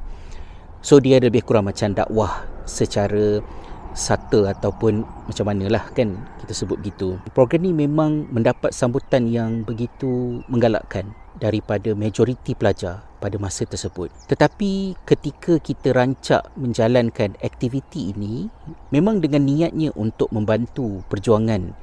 So 0.79 1.03
dia 1.03 1.19
lebih 1.19 1.43
kurang 1.43 1.67
macam 1.67 1.91
dakwah 1.91 2.47
secara 2.63 3.43
sata 3.91 4.55
ataupun 4.55 5.03
macam 5.27 5.45
manalah 5.51 5.91
kan 5.91 6.15
kita 6.39 6.55
sebut 6.55 6.79
gitu. 6.87 7.19
Program 7.35 7.67
ni 7.67 7.75
memang 7.75 8.31
mendapat 8.31 8.71
sambutan 8.71 9.27
yang 9.27 9.67
begitu 9.67 10.39
menggalakkan 10.47 11.11
daripada 11.37 11.91
majoriti 11.93 12.55
pelajar 12.55 13.03
pada 13.19 13.35
masa 13.41 13.67
tersebut. 13.67 14.11
Tetapi 14.31 14.95
ketika 15.03 15.59
kita 15.59 15.91
rancak 15.91 16.47
menjalankan 16.55 17.35
aktiviti 17.43 18.15
ini 18.15 18.47
memang 18.91 19.19
dengan 19.19 19.43
niatnya 19.43 19.91
untuk 19.95 20.31
membantu 20.31 21.03
perjuangan 21.11 21.75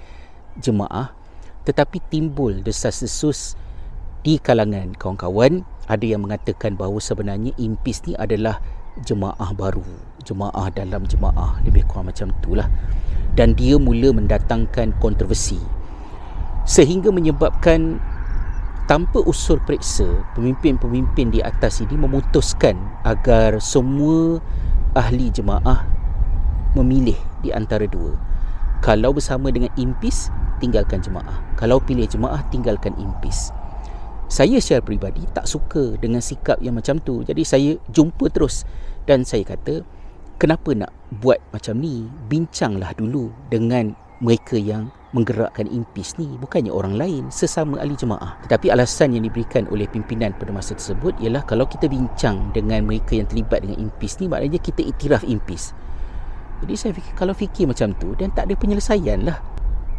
jemaah 0.60 1.12
tetapi 1.62 2.02
timbul 2.10 2.58
desas-desus 2.60 3.54
di 4.26 4.38
kalangan 4.42 4.98
kawan-kawan 4.98 5.62
ada 5.86 6.02
yang 6.02 6.26
mengatakan 6.26 6.74
bahawa 6.74 6.98
sebenarnya 6.98 7.54
impis 7.54 8.02
ni 8.06 8.18
adalah 8.18 8.58
jemaah 9.06 9.50
baru 9.54 10.12
jemaah 10.22 10.70
dalam 10.72 11.04
jemaah. 11.04 11.58
Lebih 11.66 11.84
kurang 11.90 12.08
macam 12.08 12.30
itulah. 12.30 12.70
Dan 13.34 13.58
dia 13.58 13.76
mula 13.76 14.14
mendatangkan 14.14 14.96
kontroversi. 15.02 15.58
Sehingga 16.62 17.10
menyebabkan 17.10 17.98
tanpa 18.90 19.22
usul 19.22 19.62
periksa 19.62 20.06
pemimpin-pemimpin 20.34 21.30
di 21.30 21.40
atas 21.40 21.78
ini 21.80 21.94
memutuskan 21.94 22.74
agar 23.06 23.62
semua 23.62 24.42
ahli 24.92 25.30
jemaah 25.30 25.86
memilih 26.74 27.16
di 27.40 27.54
antara 27.54 27.86
dua. 27.86 28.16
Kalau 28.82 29.14
bersama 29.14 29.54
dengan 29.54 29.70
impis 29.78 30.28
tinggalkan 30.58 30.98
jemaah. 30.98 31.38
Kalau 31.54 31.78
pilih 31.78 32.06
jemaah 32.06 32.42
tinggalkan 32.50 32.94
impis. 32.98 33.54
Saya 34.32 34.58
secara 34.58 34.80
peribadi 34.80 35.22
tak 35.30 35.44
suka 35.44 35.94
dengan 36.00 36.24
sikap 36.24 36.58
yang 36.64 36.74
macam 36.74 36.98
tu. 36.98 37.20
Jadi 37.22 37.42
saya 37.44 37.76
jumpa 37.92 38.32
terus 38.32 38.64
dan 39.04 39.22
saya 39.28 39.44
kata 39.44 39.84
kenapa 40.40 40.72
nak 40.72 40.90
buat 41.20 41.38
macam 41.52 41.78
ni? 41.78 42.08
Bincanglah 42.26 42.96
dulu 42.96 43.30
dengan 43.52 43.92
mereka 44.22 44.54
yang 44.54 44.88
menggerakkan 45.12 45.68
impis 45.68 46.16
ni 46.16 46.38
bukannya 46.40 46.72
orang 46.72 46.96
lain 46.96 47.28
sesama 47.28 47.76
ahli 47.82 47.98
jemaah 47.98 48.38
tetapi 48.48 48.72
alasan 48.72 49.12
yang 49.12 49.28
diberikan 49.28 49.68
oleh 49.68 49.84
pimpinan 49.90 50.32
pada 50.38 50.54
masa 50.54 50.72
tersebut 50.78 51.12
ialah 51.20 51.44
kalau 51.44 51.68
kita 51.68 51.90
bincang 51.90 52.54
dengan 52.56 52.86
mereka 52.86 53.18
yang 53.18 53.28
terlibat 53.28 53.66
dengan 53.66 53.82
impis 53.90 54.22
ni 54.22 54.30
maknanya 54.30 54.62
kita 54.62 54.80
iktiraf 54.80 55.26
impis 55.26 55.76
jadi 56.64 56.74
saya 56.78 56.92
fikir 56.94 57.12
kalau 57.18 57.34
fikir 57.34 57.66
macam 57.66 57.92
tu 57.98 58.14
dan 58.16 58.32
tak 58.32 58.48
ada 58.48 58.54
penyelesaian 58.56 59.20
lah 59.26 59.42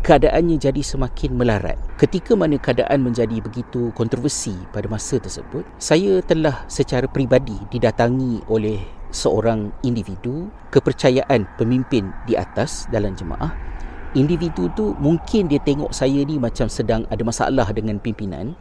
keadaannya 0.03 0.59
jadi 0.59 0.83
semakin 0.83 1.31
melarat. 1.39 1.79
Ketika 1.95 2.35
mana 2.35 2.59
keadaan 2.59 3.07
menjadi 3.07 3.39
begitu 3.39 3.95
kontroversi 3.95 4.51
pada 4.75 4.91
masa 4.91 5.15
tersebut, 5.15 5.63
saya 5.79 6.19
telah 6.19 6.67
secara 6.67 7.07
peribadi 7.07 7.55
didatangi 7.71 8.43
oleh 8.51 8.83
seorang 9.15 9.71
individu 9.87 10.51
kepercayaan 10.75 11.47
pemimpin 11.55 12.11
di 12.27 12.35
atas 12.35 12.91
dalam 12.91 13.15
jemaah. 13.15 13.72
Individu 14.13 14.69
tu 14.77 14.93
mungkin 15.01 15.49
dia 15.49 15.57
tengok 15.57 15.89
saya 15.89 16.21
ni 16.21 16.37
macam 16.37 16.69
sedang 16.69 17.09
ada 17.09 17.21
masalah 17.25 17.65
dengan 17.73 17.97
pimpinan. 17.97 18.53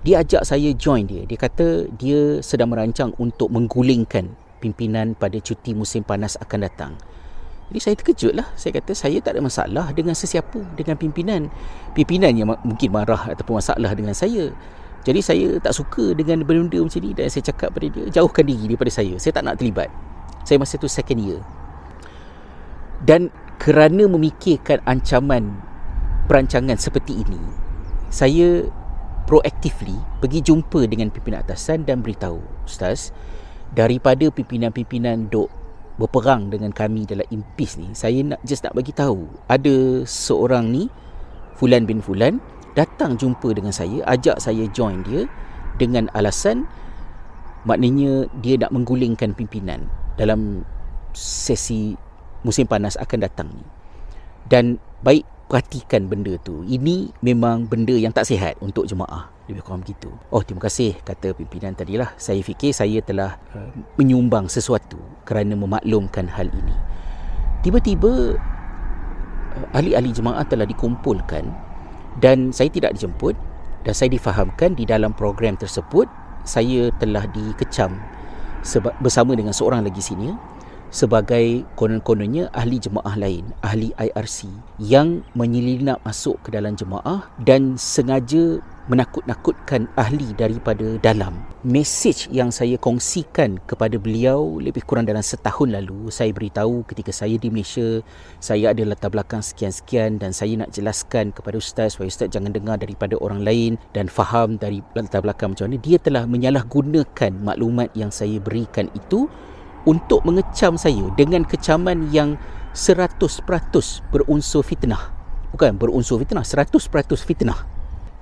Dia 0.00 0.24
ajak 0.24 0.48
saya 0.48 0.72
join 0.72 1.04
dia. 1.04 1.28
Dia 1.28 1.36
kata 1.36 1.92
dia 2.00 2.40
sedang 2.40 2.72
merancang 2.72 3.12
untuk 3.20 3.52
menggulingkan 3.52 4.32
pimpinan 4.64 5.12
pada 5.12 5.36
cuti 5.44 5.76
musim 5.76 6.00
panas 6.00 6.40
akan 6.40 6.58
datang. 6.64 6.92
Jadi 7.68 7.80
saya 7.84 7.94
terkejut 8.00 8.32
lah. 8.32 8.48
Saya 8.56 8.80
kata 8.80 8.96
saya 8.96 9.20
tak 9.20 9.36
ada 9.36 9.44
masalah 9.44 9.92
dengan 9.92 10.16
sesiapa, 10.16 10.56
dengan 10.72 10.96
pimpinan. 10.96 11.52
Pimpinan 11.92 12.32
yang 12.32 12.48
mungkin 12.64 12.88
marah 12.88 13.28
ataupun 13.28 13.60
masalah 13.60 13.92
dengan 13.92 14.16
saya. 14.16 14.48
Jadi 15.04 15.20
saya 15.20 15.48
tak 15.60 15.76
suka 15.76 16.16
dengan 16.16 16.42
benda-benda 16.48 16.88
macam 16.88 17.00
ni 17.04 17.12
dan 17.12 17.28
saya 17.28 17.44
cakap 17.44 17.76
pada 17.76 17.86
dia, 17.92 18.08
jauhkan 18.08 18.44
diri 18.48 18.72
daripada 18.72 18.88
saya. 18.88 19.14
Saya 19.20 19.36
tak 19.36 19.44
nak 19.44 19.60
terlibat. 19.60 19.92
Saya 20.48 20.56
masa 20.56 20.80
tu 20.80 20.88
second 20.88 21.20
year. 21.20 21.40
Dan 23.04 23.28
kerana 23.58 24.06
memikirkan 24.06 24.82
ancaman 24.86 25.58
perancangan 26.30 26.78
seperti 26.78 27.22
ini, 27.26 27.40
saya 28.08 28.64
proactively 29.28 29.98
pergi 30.24 30.40
jumpa 30.40 30.88
dengan 30.88 31.12
pimpinan 31.12 31.44
atasan 31.44 31.84
dan 31.84 32.00
beritahu, 32.00 32.40
Ustaz, 32.64 33.12
daripada 33.76 34.32
pimpinan-pimpinan 34.32 35.28
dok 35.28 35.52
berperang 35.98 36.48
dengan 36.48 36.70
kami 36.70 37.04
dalam 37.04 37.26
impis 37.28 37.74
ni 37.74 37.90
saya 37.90 38.22
nak 38.22 38.38
just 38.46 38.62
nak 38.62 38.72
bagi 38.72 38.94
tahu 38.94 39.26
ada 39.50 40.06
seorang 40.06 40.70
ni 40.70 40.86
Fulan 41.58 41.90
bin 41.90 41.98
Fulan 41.98 42.38
datang 42.78 43.18
jumpa 43.18 43.50
dengan 43.50 43.74
saya 43.74 44.06
ajak 44.06 44.38
saya 44.38 44.70
join 44.70 45.02
dia 45.02 45.26
dengan 45.76 46.06
alasan 46.14 46.70
maknanya 47.66 48.30
dia 48.38 48.54
nak 48.62 48.70
menggulingkan 48.70 49.34
pimpinan 49.34 49.90
dalam 50.14 50.62
sesi 51.18 51.98
musim 52.46 52.66
panas 52.66 52.94
akan 53.00 53.18
datang 53.22 53.48
ni 53.50 53.64
dan 54.48 54.78
baik 55.02 55.24
perhatikan 55.48 56.06
benda 56.06 56.36
tu 56.44 56.60
ini 56.68 57.08
memang 57.24 57.64
benda 57.64 57.96
yang 57.96 58.12
tak 58.12 58.28
sihat 58.28 58.60
untuk 58.60 58.84
jemaah 58.84 59.38
lebih 59.48 59.64
kurang 59.64 59.80
begitu. 59.80 60.12
Oh, 60.28 60.44
terima 60.44 60.68
kasih 60.68 61.00
kata 61.00 61.32
pimpinan 61.32 61.72
tadilah. 61.72 62.12
Saya 62.20 62.44
fikir 62.44 62.76
saya 62.76 63.00
telah 63.00 63.40
menyumbang 63.96 64.46
sesuatu 64.52 65.00
kerana 65.24 65.56
memaklumkan 65.56 66.28
hal 66.28 66.52
ini. 66.52 66.76
Tiba-tiba 67.64 68.36
uh, 69.56 69.66
ahli-ahli 69.74 70.12
jemaah 70.12 70.44
telah 70.44 70.68
dikumpulkan 70.68 71.48
dan 72.20 72.52
saya 72.52 72.68
tidak 72.68 72.94
dijemput 72.94 73.34
dan 73.88 73.96
saya 73.96 74.12
difahamkan 74.12 74.76
di 74.76 74.84
dalam 74.84 75.16
program 75.16 75.56
tersebut 75.56 76.06
saya 76.44 76.92
telah 77.00 77.24
dikecam 77.32 77.96
bersama 79.00 79.32
dengan 79.32 79.56
seorang 79.56 79.80
lagi 79.80 80.04
senior 80.04 80.36
sebagai 80.88 81.64
konon-kononnya 81.76 82.48
ahli 82.56 82.80
jemaah 82.80 83.14
lain, 83.16 83.44
ahli 83.60 83.92
IRC 83.96 84.48
yang 84.80 85.20
menyelinap 85.36 86.00
masuk 86.04 86.40
ke 86.44 86.54
dalam 86.54 86.76
jemaah 86.76 87.28
dan 87.44 87.76
sengaja 87.76 88.60
menakut-nakutkan 88.88 89.84
ahli 90.00 90.32
daripada 90.32 90.96
dalam. 91.04 91.36
Mesej 91.60 92.32
yang 92.32 92.48
saya 92.48 92.80
kongsikan 92.80 93.60
kepada 93.68 94.00
beliau 94.00 94.56
lebih 94.56 94.80
kurang 94.88 95.04
dalam 95.04 95.20
setahun 95.20 95.68
lalu, 95.68 96.08
saya 96.08 96.32
beritahu 96.32 96.82
ketika 96.88 97.12
saya 97.12 97.36
di 97.36 97.52
Malaysia, 97.52 98.00
saya 98.40 98.72
ada 98.72 98.82
latar 98.88 99.12
belakang 99.12 99.44
sekian-sekian 99.44 100.16
dan 100.16 100.32
saya 100.32 100.56
nak 100.64 100.72
jelaskan 100.72 101.36
kepada 101.36 101.60
ustaz 101.60 101.94
supaya 101.94 102.08
ustaz 102.08 102.32
jangan 102.32 102.50
dengar 102.56 102.80
daripada 102.80 103.20
orang 103.20 103.44
lain 103.44 103.76
dan 103.92 104.08
faham 104.08 104.56
dari 104.56 104.80
latar 104.96 105.20
belakang 105.20 105.52
macam 105.52 105.68
mana. 105.68 105.78
Dia 105.84 106.00
telah 106.00 106.24
menyalahgunakan 106.24 107.32
maklumat 107.44 107.92
yang 107.92 108.08
saya 108.08 108.40
berikan 108.40 108.88
itu 108.96 109.28
untuk 109.84 110.24
mengecam 110.26 110.74
saya 110.74 111.06
dengan 111.14 111.46
kecaman 111.46 112.10
yang 112.10 112.40
100% 112.74 113.44
berunsur 114.10 114.62
fitnah. 114.62 115.14
Bukan 115.54 115.78
berunsur 115.78 116.22
fitnah, 116.22 116.42
100% 116.42 116.78
fitnah. 117.22 117.66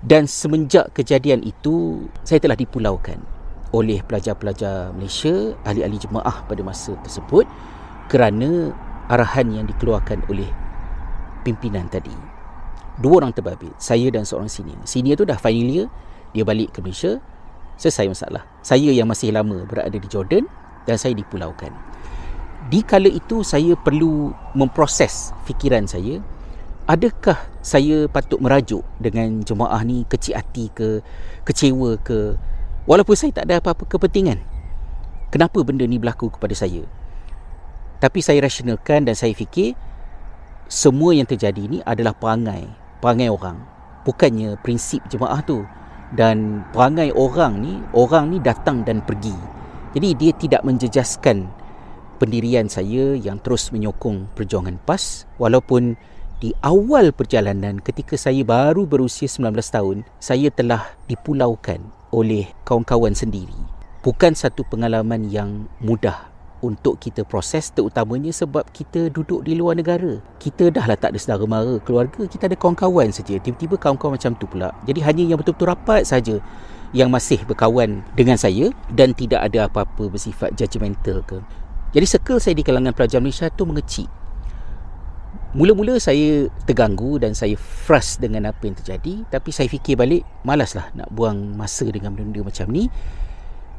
Dan 0.04 0.28
semenjak 0.28 0.92
kejadian 0.92 1.42
itu, 1.42 2.06
saya 2.22 2.38
telah 2.38 2.54
dipulaukan 2.54 3.18
oleh 3.74 4.00
pelajar-pelajar 4.04 4.94
Malaysia, 4.94 5.56
ahli-ahli 5.66 5.98
jemaah 5.98 6.46
pada 6.46 6.62
masa 6.62 6.94
tersebut 7.02 7.48
kerana 8.06 8.70
arahan 9.10 9.50
yang 9.50 9.66
dikeluarkan 9.66 10.22
oleh 10.30 10.46
pimpinan 11.42 11.90
tadi. 11.90 12.14
Dua 12.96 13.20
orang 13.20 13.34
terbabit, 13.34 13.76
saya 13.76 14.08
dan 14.08 14.24
seorang 14.24 14.48
senior. 14.48 14.78
Senior 14.88 15.18
tu 15.20 15.26
dah 15.28 15.36
final 15.36 15.68
year, 15.68 15.86
dia 16.32 16.46
balik 16.46 16.72
ke 16.72 16.80
Malaysia, 16.80 17.20
selesai 17.76 18.08
masalah. 18.08 18.42
Saya 18.64 18.88
yang 18.88 19.10
masih 19.10 19.34
lama 19.34 19.66
berada 19.68 19.92
di 19.92 20.08
Jordan, 20.08 20.48
dan 20.86 20.96
saya 20.96 21.12
dipulaukan. 21.12 21.74
Di 22.66 22.82
kala 22.82 23.06
itu 23.06 23.46
saya 23.46 23.78
perlu 23.78 24.34
memproses 24.54 25.30
fikiran 25.46 25.86
saya, 25.86 26.18
adakah 26.86 27.38
saya 27.62 28.10
patut 28.10 28.38
merajuk 28.42 28.82
dengan 28.98 29.42
jemaah 29.42 29.82
ni 29.86 30.02
kecil 30.06 30.38
hati 30.38 30.70
ke, 30.74 31.02
kecewa 31.46 31.98
ke, 32.02 32.34
walaupun 32.86 33.14
saya 33.14 33.34
tak 33.34 33.50
ada 33.50 33.62
apa-apa 33.62 33.86
kepentingan. 33.86 34.42
Kenapa 35.30 35.62
benda 35.66 35.82
ni 35.86 35.98
berlaku 35.98 36.30
kepada 36.30 36.54
saya? 36.54 36.86
Tapi 37.98 38.22
saya 38.22 38.38
rasionalkan 38.42 39.06
dan 39.06 39.14
saya 39.18 39.34
fikir 39.34 39.74
semua 40.66 41.14
yang 41.14 41.30
terjadi 41.30 41.62
ni 41.70 41.78
adalah 41.86 42.10
perangai, 42.10 42.66
perangai 42.98 43.30
orang. 43.30 43.62
Bukannya 44.02 44.58
prinsip 44.62 45.02
jemaah 45.06 45.38
tu. 45.42 45.62
Dan 46.14 46.62
perangai 46.70 47.10
orang 47.14 47.58
ni, 47.58 47.82
orang 47.90 48.30
ni 48.30 48.38
datang 48.38 48.86
dan 48.86 49.02
pergi. 49.02 49.34
Jadi 49.92 50.08
dia 50.18 50.32
tidak 50.34 50.62
menjejaskan 50.66 51.46
pendirian 52.16 52.66
saya 52.66 53.14
yang 53.14 53.38
terus 53.38 53.70
menyokong 53.70 54.32
perjuangan 54.32 54.80
PAS 54.88 55.28
walaupun 55.36 55.94
di 56.36 56.52
awal 56.60 57.16
perjalanan 57.16 57.80
ketika 57.80 58.16
saya 58.16 58.44
baru 58.44 58.84
berusia 58.84 59.24
19 59.24 59.56
tahun 59.56 59.96
saya 60.20 60.52
telah 60.52 60.84
dipulaukan 61.08 61.80
oleh 62.12 62.48
kawan-kawan 62.68 63.16
sendiri. 63.16 63.56
Bukan 64.04 64.36
satu 64.36 64.62
pengalaman 64.68 65.32
yang 65.32 65.66
mudah 65.80 66.28
untuk 66.64 66.96
kita 67.00 67.24
proses 67.24 67.68
terutamanya 67.72 68.32
sebab 68.32 68.64
kita 68.72 69.12
duduk 69.12 69.44
di 69.44 69.56
luar 69.56 69.76
negara. 69.76 70.20
Kita 70.40 70.72
dah 70.72 70.84
lah 70.88 70.96
tak 70.96 71.16
ada 71.16 71.18
saudara 71.20 71.44
mara, 71.44 71.76
keluarga, 71.82 72.24
kita 72.24 72.48
ada 72.48 72.56
kawan-kawan 72.56 73.12
saja. 73.12 73.36
Tiba-tiba 73.36 73.76
kawan-kawan 73.76 74.16
macam 74.16 74.32
tu 74.38 74.46
pula. 74.48 74.72
Jadi 74.88 75.00
hanya 75.04 75.22
yang 75.34 75.38
betul-betul 75.40 75.68
rapat 75.72 76.08
saja 76.08 76.40
yang 76.96 77.12
masih 77.12 77.44
berkawan 77.44 78.00
dengan 78.16 78.40
saya 78.40 78.72
dan 78.88 79.12
tidak 79.12 79.44
ada 79.44 79.68
apa-apa 79.68 80.08
bersifat 80.08 80.56
judgemental 80.56 81.20
ke. 81.28 81.44
Jadi 81.92 82.06
circle 82.08 82.40
saya 82.40 82.56
di 82.56 82.64
kalangan 82.64 82.96
pelajar 82.96 83.20
Malaysia 83.20 83.52
tu 83.52 83.68
mengecil. 83.68 84.08
Mula-mula 85.52 86.00
saya 86.00 86.48
terganggu 86.64 87.20
dan 87.20 87.36
saya 87.36 87.56
frust 87.56 88.24
dengan 88.24 88.48
apa 88.48 88.64
yang 88.64 88.76
terjadi 88.76 89.28
tapi 89.28 89.52
saya 89.52 89.68
fikir 89.68 89.96
balik 89.96 90.24
malaslah 90.44 90.88
nak 90.96 91.12
buang 91.12 91.56
masa 91.56 91.84
dengan 91.88 92.16
benda-benda 92.16 92.48
macam 92.48 92.68
ni 92.72 92.88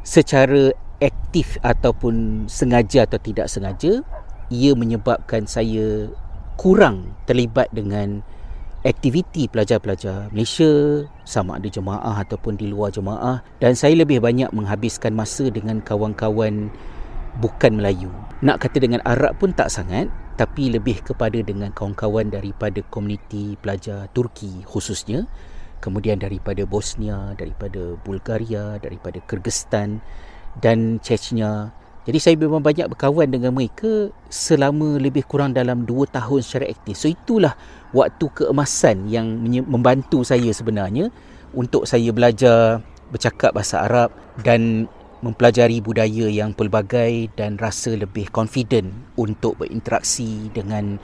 secara 0.02 0.74
aktif 0.98 1.62
ataupun 1.62 2.46
sengaja 2.50 3.06
atau 3.06 3.22
tidak 3.22 3.46
sengaja 3.50 4.02
ia 4.50 4.74
menyebabkan 4.74 5.46
saya 5.46 6.10
kurang 6.58 7.14
terlibat 7.30 7.70
dengan 7.70 8.26
aktiviti 8.88 9.52
pelajar-pelajar 9.52 10.32
Malaysia 10.32 11.04
sama 11.28 11.60
ada 11.60 11.68
jemaah 11.68 12.24
ataupun 12.24 12.56
di 12.56 12.72
luar 12.72 12.96
jemaah 12.96 13.44
dan 13.60 13.76
saya 13.76 14.00
lebih 14.00 14.24
banyak 14.24 14.48
menghabiskan 14.56 15.12
masa 15.12 15.52
dengan 15.52 15.84
kawan-kawan 15.84 16.72
bukan 17.44 17.76
Melayu. 17.76 18.08
Nak 18.40 18.64
kata 18.64 18.80
dengan 18.80 19.04
Arab 19.04 19.36
pun 19.44 19.52
tak 19.52 19.68
sangat 19.68 20.08
tapi 20.40 20.72
lebih 20.72 21.04
kepada 21.04 21.36
dengan 21.44 21.76
kawan-kawan 21.76 22.32
daripada 22.32 22.80
komuniti 22.88 23.60
pelajar 23.60 24.08
Turki 24.16 24.64
khususnya 24.64 25.28
kemudian 25.84 26.18
daripada 26.18 26.64
Bosnia, 26.64 27.36
daripada 27.36 28.00
Bulgaria, 28.02 28.80
daripada 28.80 29.20
Kyrgyzstan 29.28 30.00
dan 30.64 30.98
Chechnya. 31.04 31.76
Jadi 32.08 32.24
saya 32.24 32.36
memang 32.40 32.64
banyak 32.64 32.88
berkawan 32.88 33.28
dengan 33.28 33.52
mereka 33.52 34.16
selama 34.32 34.96
lebih 34.96 35.28
kurang 35.28 35.52
dalam 35.52 35.84
2 35.84 36.08
tahun 36.08 36.40
secara 36.40 36.72
aktif. 36.72 36.96
So 36.96 37.12
itulah 37.12 37.52
waktu 37.96 38.26
keemasan 38.34 39.08
yang 39.08 39.28
membantu 39.68 40.24
saya 40.24 40.52
sebenarnya 40.52 41.12
untuk 41.56 41.88
saya 41.88 42.12
belajar 42.12 42.84
bercakap 43.08 43.56
bahasa 43.56 43.88
Arab 43.88 44.12
dan 44.44 44.92
mempelajari 45.24 45.82
budaya 45.82 46.30
yang 46.30 46.54
pelbagai 46.54 47.34
dan 47.34 47.58
rasa 47.58 47.98
lebih 47.98 48.30
confident 48.30 48.94
untuk 49.18 49.58
berinteraksi 49.58 50.52
dengan 50.54 51.02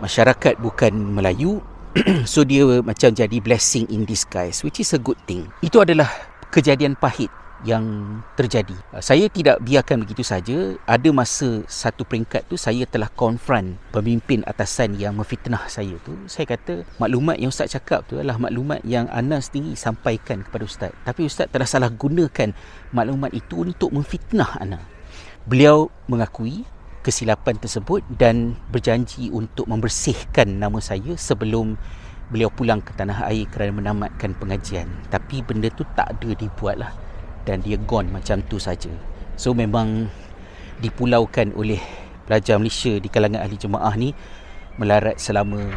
masyarakat 0.00 0.56
bukan 0.60 0.92
Melayu. 0.94 1.60
So 2.28 2.44
dia 2.44 2.64
macam 2.84 3.16
jadi 3.16 3.40
blessing 3.40 3.88
in 3.88 4.04
disguise 4.04 4.60
which 4.60 4.84
is 4.84 4.92
a 4.92 5.00
good 5.00 5.16
thing. 5.24 5.48
Itu 5.64 5.80
adalah 5.80 6.08
kejadian 6.52 6.96
pahit 6.96 7.32
yang 7.64 8.18
terjadi. 8.36 8.76
Uh, 8.92 9.00
saya 9.00 9.30
tidak 9.32 9.62
biarkan 9.64 10.04
begitu 10.04 10.20
saja. 10.20 10.76
Ada 10.84 11.08
masa 11.14 11.64
satu 11.64 12.04
peringkat 12.04 12.50
tu 12.50 12.60
saya 12.60 12.84
telah 12.84 13.08
confront 13.14 13.80
pemimpin 13.94 14.44
atasan 14.44 14.98
yang 15.00 15.16
memfitnah 15.16 15.64
saya 15.70 15.96
tu. 16.04 16.12
Saya 16.28 16.44
kata 16.44 16.84
maklumat 17.00 17.40
yang 17.40 17.48
ustaz 17.48 17.72
cakap 17.72 18.04
tu 18.04 18.20
adalah 18.20 18.36
maklumat 18.36 18.84
yang 18.84 19.08
Ana 19.08 19.40
sendiri 19.40 19.72
sampaikan 19.78 20.44
kepada 20.44 20.68
ustaz. 20.68 20.92
Tapi 21.06 21.24
ustaz 21.24 21.48
telah 21.48 21.64
salah 21.64 21.88
gunakan 21.88 22.52
maklumat 22.92 23.32
itu 23.32 23.64
untuk 23.64 23.94
memfitnah 23.94 24.60
Ana. 24.60 24.82
Beliau 25.46 25.88
mengakui 26.10 26.66
kesilapan 27.06 27.54
tersebut 27.56 28.02
dan 28.18 28.58
berjanji 28.74 29.30
untuk 29.30 29.70
membersihkan 29.70 30.58
nama 30.58 30.82
saya 30.82 31.14
sebelum 31.14 31.78
beliau 32.34 32.50
pulang 32.50 32.82
ke 32.82 32.90
tanah 32.98 33.30
air 33.30 33.46
kerana 33.46 33.78
menamatkan 33.78 34.34
pengajian. 34.34 34.90
Tapi 35.06 35.46
benda 35.46 35.70
tu 35.70 35.86
tak 35.94 36.18
ada 36.18 36.34
dibuatlah 36.34 37.05
dan 37.46 37.62
dia 37.62 37.78
gone 37.78 38.10
macam 38.10 38.42
tu 38.44 38.58
saja. 38.58 38.90
So 39.38 39.54
memang 39.54 40.10
dipulaukan 40.82 41.54
oleh 41.56 41.80
pelajar 42.26 42.58
Malaysia 42.58 42.98
di 42.98 43.08
kalangan 43.08 43.40
ahli 43.40 43.56
jemaah 43.56 43.94
ni 43.94 44.12
melarat 44.76 45.16
selama 45.16 45.72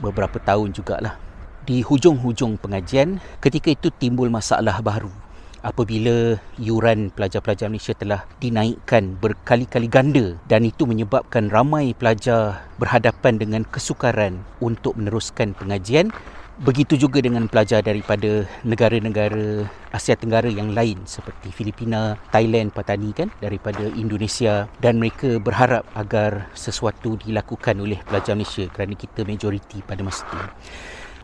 beberapa 0.00 0.40
tahun 0.40 0.72
jugalah. 0.72 1.18
Di 1.66 1.84
hujung-hujung 1.84 2.56
pengajian, 2.56 3.20
ketika 3.42 3.68
itu 3.68 3.92
timbul 3.92 4.32
masalah 4.32 4.80
baru 4.80 5.12
apabila 5.60 6.40
yuran 6.56 7.12
pelajar-pelajar 7.12 7.68
Malaysia 7.68 7.92
telah 7.92 8.24
dinaikkan 8.40 9.16
berkali-kali 9.20 9.88
ganda 9.92 10.40
dan 10.48 10.64
itu 10.64 10.88
menyebabkan 10.88 11.52
ramai 11.52 11.92
pelajar 11.92 12.64
berhadapan 12.80 13.36
dengan 13.36 13.62
kesukaran 13.68 14.40
untuk 14.58 14.96
meneruskan 14.96 15.52
pengajian 15.52 16.12
Begitu 16.60 17.08
juga 17.08 17.24
dengan 17.24 17.48
pelajar 17.48 17.80
daripada 17.80 18.44
negara-negara 18.68 19.64
Asia 19.96 20.12
Tenggara 20.12 20.44
yang 20.44 20.76
lain 20.76 21.08
seperti 21.08 21.48
Filipina, 21.48 22.20
Thailand, 22.28 22.68
Patani 22.68 23.16
kan 23.16 23.32
daripada 23.40 23.88
Indonesia 23.96 24.68
dan 24.76 25.00
mereka 25.00 25.40
berharap 25.40 25.88
agar 25.96 26.52
sesuatu 26.52 27.16
dilakukan 27.16 27.80
oleh 27.80 27.96
pelajar 28.04 28.36
Malaysia 28.36 28.68
kerana 28.76 28.92
kita 28.92 29.24
majoriti 29.24 29.80
pada 29.80 30.04
masa 30.04 30.28
itu. 30.28 30.36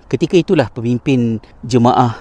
Ketika 0.09 0.41
itulah 0.41 0.73
pemimpin 0.73 1.45
jemaah 1.61 2.17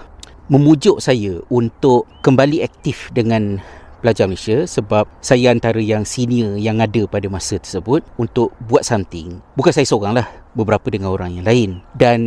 memujuk 0.51 0.99
saya 0.99 1.39
untuk 1.47 2.11
kembali 2.19 2.67
aktif 2.67 3.15
dengan 3.15 3.63
pelajar 4.05 4.29
Malaysia 4.29 4.69
sebab 4.69 5.09
saya 5.17 5.49
antara 5.49 5.81
yang 5.81 6.05
senior 6.05 6.61
yang 6.61 6.77
ada 6.77 7.09
pada 7.09 7.25
masa 7.25 7.57
tersebut 7.57 8.05
untuk 8.21 8.53
buat 8.69 8.85
something. 8.85 9.41
Bukan 9.57 9.73
saya 9.73 9.89
seorang 9.89 10.13
lah, 10.13 10.29
beberapa 10.53 10.93
dengan 10.93 11.09
orang 11.09 11.41
yang 11.41 11.45
lain. 11.49 11.81
Dan 11.97 12.21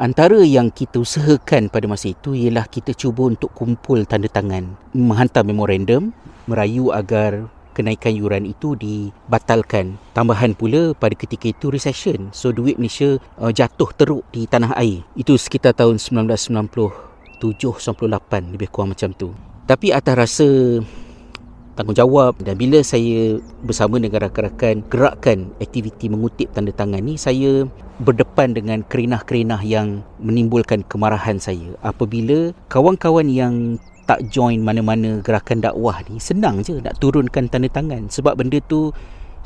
antara 0.00 0.40
yang 0.40 0.72
kita 0.72 1.04
usahakan 1.04 1.68
pada 1.68 1.84
masa 1.84 2.16
itu 2.16 2.32
ialah 2.32 2.64
kita 2.64 2.96
cuba 2.96 3.28
untuk 3.28 3.52
kumpul 3.52 4.08
tanda 4.08 4.32
tangan, 4.32 4.72
menghantar 4.96 5.44
memorandum, 5.44 6.16
merayu 6.48 6.96
agar 6.96 7.44
kenaikan 7.76 8.16
yuran 8.16 8.48
itu 8.48 8.72
dibatalkan. 8.72 10.00
Tambahan 10.16 10.56
pula 10.56 10.96
pada 10.96 11.12
ketika 11.12 11.52
itu 11.52 11.68
recession. 11.68 12.32
So 12.32 12.56
duit 12.56 12.80
Malaysia 12.80 13.20
uh, 13.36 13.52
jatuh 13.52 13.92
teruk 13.92 14.24
di 14.32 14.48
tanah 14.48 14.72
air. 14.80 15.04
Itu 15.12 15.36
sekitar 15.36 15.76
tahun 15.76 16.00
1997 16.00 17.38
98 17.38 18.56
lebih 18.56 18.72
kurang 18.72 18.96
macam 18.96 19.12
tu. 19.12 19.30
Tapi 19.68 19.92
atas 19.92 20.14
rasa 20.16 20.48
tanggungjawab. 21.78 22.42
Dan 22.42 22.58
bila 22.58 22.82
saya 22.82 23.38
bersama 23.62 24.02
dengan 24.02 24.26
rakan-rakan 24.26 24.82
gerakkan 24.90 25.54
aktiviti 25.62 26.10
mengutip 26.10 26.50
tanda 26.50 26.74
tangan 26.74 26.98
ni 26.98 27.14
saya 27.14 27.70
berdepan 28.02 28.58
dengan 28.58 28.82
kerinah-kerinah 28.82 29.62
yang 29.62 30.02
menimbulkan 30.18 30.82
kemarahan 30.90 31.38
saya. 31.38 31.78
Apabila 31.86 32.50
kawan-kawan 32.66 33.30
yang 33.30 33.78
tak 34.10 34.26
join 34.32 34.64
mana-mana 34.64 35.20
gerakan 35.20 35.60
dakwah 35.60 36.00
ni 36.08 36.16
senang 36.16 36.64
je 36.64 36.80
nak 36.80 36.96
turunkan 36.96 37.44
tanda 37.46 37.68
tangan 37.68 38.08
sebab 38.10 38.40
benda 38.40 38.58
tu 38.66 38.90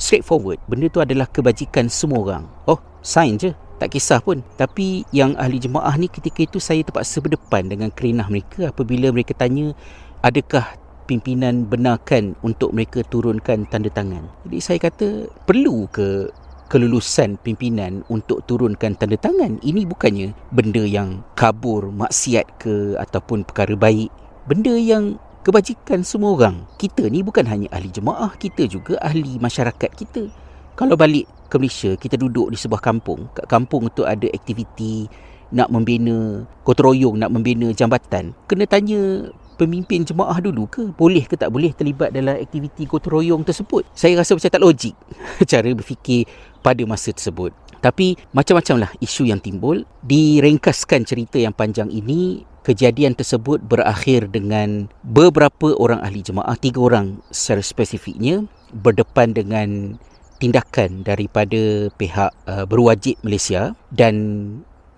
straightforward. 0.01 0.57
Benda 0.71 0.88
tu 0.88 1.05
adalah 1.05 1.29
kebajikan 1.29 1.92
semua 1.92 2.18
orang. 2.25 2.45
Oh 2.64 2.81
sign 3.05 3.37
je. 3.37 3.53
Tak 3.83 3.99
kisah 3.99 4.23
pun. 4.23 4.47
Tapi 4.55 5.03
yang 5.11 5.35
ahli 5.35 5.59
jemaah 5.59 5.99
ni 5.99 6.07
ketika 6.07 6.47
itu 6.47 6.62
saya 6.62 6.87
terpaksa 6.87 7.18
berdepan 7.18 7.66
dengan 7.66 7.90
kerinah 7.90 8.31
mereka 8.31 8.71
apabila 8.71 9.11
mereka 9.11 9.35
tanya 9.35 9.75
adakah 10.23 10.79
pimpinan 11.05 11.67
benarkan 11.67 12.38
untuk 12.47 12.73
mereka 12.73 13.03
turunkan 13.07 13.69
tanda 13.69 13.91
tangan. 13.91 14.27
Jadi 14.47 14.59
saya 14.62 14.79
kata 14.79 15.29
perlu 15.47 15.87
ke 15.91 16.31
kelulusan 16.73 17.37
pimpinan 17.45 18.01
untuk 18.09 18.41
turunkan 18.49 18.97
tanda 18.97 19.21
tangan. 19.21 19.61
Ini 19.61 19.85
bukannya 19.85 20.33
benda 20.57 20.81
yang 20.81 21.21
kabur, 21.37 21.93
maksiat 21.93 22.57
ke 22.57 22.97
ataupun 22.97 23.45
perkara 23.45 23.77
baik. 23.77 24.09
Benda 24.49 24.73
yang 24.73 25.21
kebajikan 25.45 26.01
semua 26.01 26.33
orang. 26.33 26.65
Kita 26.81 27.12
ni 27.12 27.21
bukan 27.21 27.45
hanya 27.45 27.69
ahli 27.77 27.93
jemaah, 27.93 28.33
kita 28.41 28.65
juga 28.71 28.97
ahli 29.05 29.37
masyarakat 29.37 29.91
kita. 29.93 30.33
Kalau 30.73 30.97
balik 30.97 31.29
ke 31.53 31.61
Malaysia, 31.61 31.93
kita 32.01 32.17
duduk 32.17 32.49
di 32.49 32.57
sebuah 32.57 32.81
kampung. 32.81 33.29
Kat 33.37 33.45
kampung 33.53 33.93
tu 33.93 34.09
ada 34.09 34.25
aktiviti 34.33 35.05
nak 35.53 35.69
membina 35.69 36.49
gotong 36.65 36.97
royong, 36.97 37.21
nak 37.21 37.29
membina 37.29 37.69
jambatan. 37.77 38.33
Kena 38.49 38.65
tanya 38.65 39.29
pemimpin 39.57 40.05
jemaah 40.07 40.37
dulu 40.41 40.69
ke? 40.69 40.83
Boleh 40.95 41.25
ke 41.25 41.37
tak 41.37 41.53
boleh 41.53 41.71
terlibat 41.73 42.12
dalam 42.12 42.38
aktiviti 42.38 42.88
gotong 42.88 43.21
royong 43.21 43.43
tersebut? 43.45 43.87
Saya 43.93 44.19
rasa 44.19 44.37
macam 44.37 44.51
tak 44.51 44.62
logik 44.62 44.95
cara 45.51 45.71
berfikir 45.73 46.29
pada 46.61 46.83
masa 46.88 47.12
tersebut. 47.12 47.51
Tapi 47.83 48.15
macam-macam 48.31 48.87
lah 48.87 48.91
isu 49.03 49.27
yang 49.27 49.43
timbul. 49.43 49.83
Diringkaskan 50.07 51.03
cerita 51.03 51.37
yang 51.43 51.53
panjang 51.53 51.91
ini. 51.91 52.47
Kejadian 52.62 53.19
tersebut 53.19 53.59
berakhir 53.59 54.31
dengan 54.31 54.87
beberapa 55.03 55.75
orang 55.83 55.99
ahli 55.99 56.23
jemaah 56.23 56.55
tiga 56.55 56.79
orang 56.79 57.19
secara 57.35 57.59
spesifiknya 57.59 58.47
berdepan 58.71 59.35
dengan 59.35 59.99
tindakan 60.38 61.03
daripada 61.03 61.91
pihak 61.99 62.31
uh, 62.47 62.62
berwajib 62.62 63.19
Malaysia 63.27 63.75
dan 63.91 64.15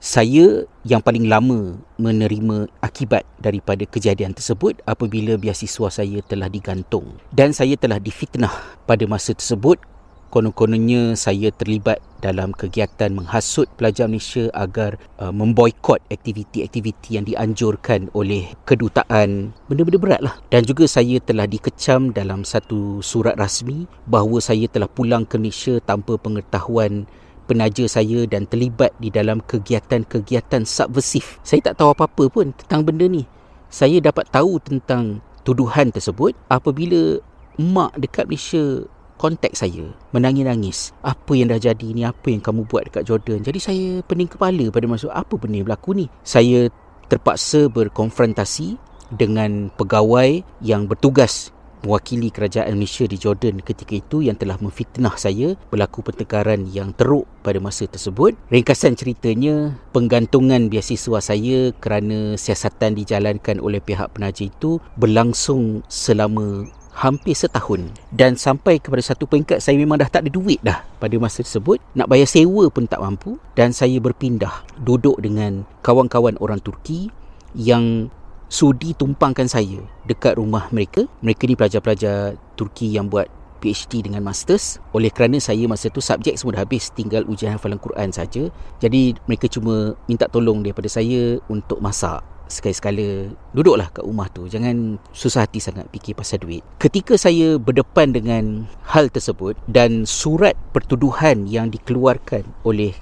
saya 0.05 0.69
yang 0.85 1.01
paling 1.01 1.33
lama 1.33 1.81
menerima 1.97 2.69
akibat 2.85 3.25
daripada 3.41 3.89
kejadian 3.89 4.37
tersebut 4.37 4.85
apabila 4.85 5.41
biasiswa 5.41 5.89
saya 5.89 6.21
telah 6.21 6.53
digantung. 6.53 7.17
Dan 7.33 7.57
saya 7.57 7.73
telah 7.81 7.97
difitnah 7.97 8.53
pada 8.85 9.09
masa 9.09 9.33
tersebut. 9.33 9.81
Konon-kononnya 10.29 11.15
saya 11.15 11.55
terlibat 11.55 12.05
dalam 12.19 12.53
kegiatan 12.53 13.17
menghasut 13.17 13.71
pelajar 13.79 14.11
Malaysia 14.11 14.51
agar 14.51 14.99
uh, 15.23 15.31
memboikot 15.31 16.03
aktiviti-aktiviti 16.11 17.17
yang 17.17 17.25
dianjurkan 17.25 18.11
oleh 18.13 18.53
kedutaan. 18.67 19.57
Benda-benda 19.71 19.99
berat 20.03 20.21
lah 20.21 20.35
dan 20.51 20.67
juga 20.67 20.85
saya 20.91 21.23
telah 21.23 21.47
dikecam 21.49 22.11
dalam 22.11 22.43
satu 22.43 22.99
surat 22.99 23.39
rasmi 23.39 23.87
bahawa 24.11 24.43
saya 24.43 24.67
telah 24.69 24.91
pulang 24.91 25.23
ke 25.23 25.39
Malaysia 25.39 25.79
tanpa 25.81 26.19
pengetahuan 26.19 27.07
penaja 27.45 27.85
saya 27.87 28.25
dan 28.25 28.49
terlibat 28.49 28.97
di 28.99 29.13
dalam 29.13 29.45
kegiatan-kegiatan 29.45 30.65
subversif. 30.65 31.39
Saya 31.45 31.73
tak 31.73 31.81
tahu 31.81 31.93
apa-apa 31.93 32.33
pun 32.33 32.51
tentang 32.57 32.83
benda 32.83 33.07
ni. 33.07 33.29
Saya 33.69 34.01
dapat 34.01 34.29
tahu 34.33 34.59
tentang 34.59 35.21
tuduhan 35.45 35.93
tersebut 35.93 36.33
apabila 36.49 37.21
mak 37.61 37.95
dekat 38.01 38.27
Malaysia 38.27 38.89
kontak 39.15 39.55
saya 39.55 39.95
menangis-nangis 40.11 40.91
apa 41.07 41.33
yang 41.39 41.55
dah 41.55 41.61
jadi 41.63 41.89
ni 41.95 42.03
apa 42.03 42.35
yang 42.35 42.43
kamu 42.43 42.67
buat 42.67 42.91
dekat 42.91 43.07
Jordan 43.07 43.47
jadi 43.47 43.59
saya 43.63 43.87
pening 44.03 44.27
kepala 44.27 44.67
pada 44.75 44.91
masa 44.91 45.07
apa 45.15 45.39
benda 45.39 45.63
yang 45.63 45.71
berlaku 45.71 45.95
ni 45.95 46.07
saya 46.27 46.67
terpaksa 47.07 47.71
berkonfrontasi 47.71 48.75
dengan 49.15 49.71
pegawai 49.79 50.43
yang 50.59 50.91
bertugas 50.91 51.54
mewakili 51.85 52.33
kerajaan 52.33 52.75
Malaysia 52.75 53.05
di 53.05 53.21
Jordan 53.21 53.61
ketika 53.61 53.95
itu 53.95 54.25
yang 54.25 54.35
telah 54.41 54.57
memfitnah 54.57 55.15
saya 55.21 55.55
berlaku 55.69 56.01
pertengkaran 56.01 56.65
yang 56.73 56.97
teruk 56.97 57.29
pada 57.45 57.61
masa 57.61 57.85
tersebut. 57.85 58.33
Ringkasan 58.49 58.97
ceritanya, 58.97 59.77
penggantungan 59.93 60.73
biasiswa 60.73 61.21
saya 61.21 61.71
kerana 61.77 62.41
siasatan 62.41 62.97
dijalankan 62.97 63.61
oleh 63.61 63.85
pihak 63.85 64.17
penaja 64.17 64.49
itu 64.49 64.81
berlangsung 64.97 65.85
selama 65.87 66.65
hampir 66.95 67.35
setahun. 67.35 67.91
Dan 68.15 68.39
sampai 68.39 68.79
kepada 68.79 69.03
satu 69.03 69.27
peringkat 69.27 69.61
saya 69.61 69.77
memang 69.77 70.01
dah 70.01 70.09
tak 70.09 70.25
ada 70.25 70.31
duit 70.31 70.63
dah 70.63 70.87
pada 71.03 71.19
masa 71.19 71.43
tersebut. 71.43 71.83
Nak 71.99 72.09
bayar 72.09 72.31
sewa 72.31 72.71
pun 72.71 72.87
tak 72.87 73.03
mampu. 73.03 73.37
Dan 73.59 73.75
saya 73.75 73.99
berpindah 73.99 74.65
duduk 74.81 75.19
dengan 75.21 75.67
kawan-kawan 75.83 76.39
orang 76.39 76.63
Turki 76.63 77.11
yang 77.55 78.09
sudi 78.49 78.95
tumpangkan 78.95 79.49
saya 79.49 79.83
dekat 80.09 80.39
rumah 80.39 80.69
mereka. 80.71 81.07
Mereka 81.21 81.49
ni 81.49 81.55
pelajar-pelajar 81.59 82.39
Turki 82.55 82.93
yang 82.93 83.11
buat 83.11 83.27
PhD 83.65 84.05
dengan 84.05 84.21
masters. 84.21 84.77
Oleh 84.93 85.09
kerana 85.09 85.41
saya 85.41 85.65
masa 85.65 85.89
tu 85.89 86.05
subjek 86.05 86.37
semua 86.37 86.61
dah 86.61 86.63
habis 86.69 86.93
tinggal 86.93 87.25
ujian 87.25 87.57
hafalan 87.57 87.81
Quran 87.81 88.13
saja. 88.13 88.53
Jadi 88.85 89.17
mereka 89.25 89.49
cuma 89.49 89.97
minta 90.05 90.29
tolong 90.29 90.61
daripada 90.61 90.93
saya 90.93 91.41
untuk 91.49 91.81
masak 91.81 92.21
sekali-sekala. 92.45 93.33
Duduklah 93.57 93.89
kat 93.89 94.05
rumah 94.05 94.29
tu. 94.29 94.45
Jangan 94.45 95.01
susah 95.17 95.49
hati 95.49 95.65
sangat 95.65 95.89
fikir 95.89 96.13
pasal 96.13 96.45
duit. 96.45 96.61
Ketika 96.77 97.17
saya 97.17 97.57
berdepan 97.57 98.13
dengan 98.13 98.69
hal 98.85 99.09
tersebut 99.09 99.57
dan 99.65 100.05
surat 100.05 100.53
pertuduhan 100.77 101.49
yang 101.49 101.73
dikeluarkan 101.73 102.45
oleh 102.69 102.93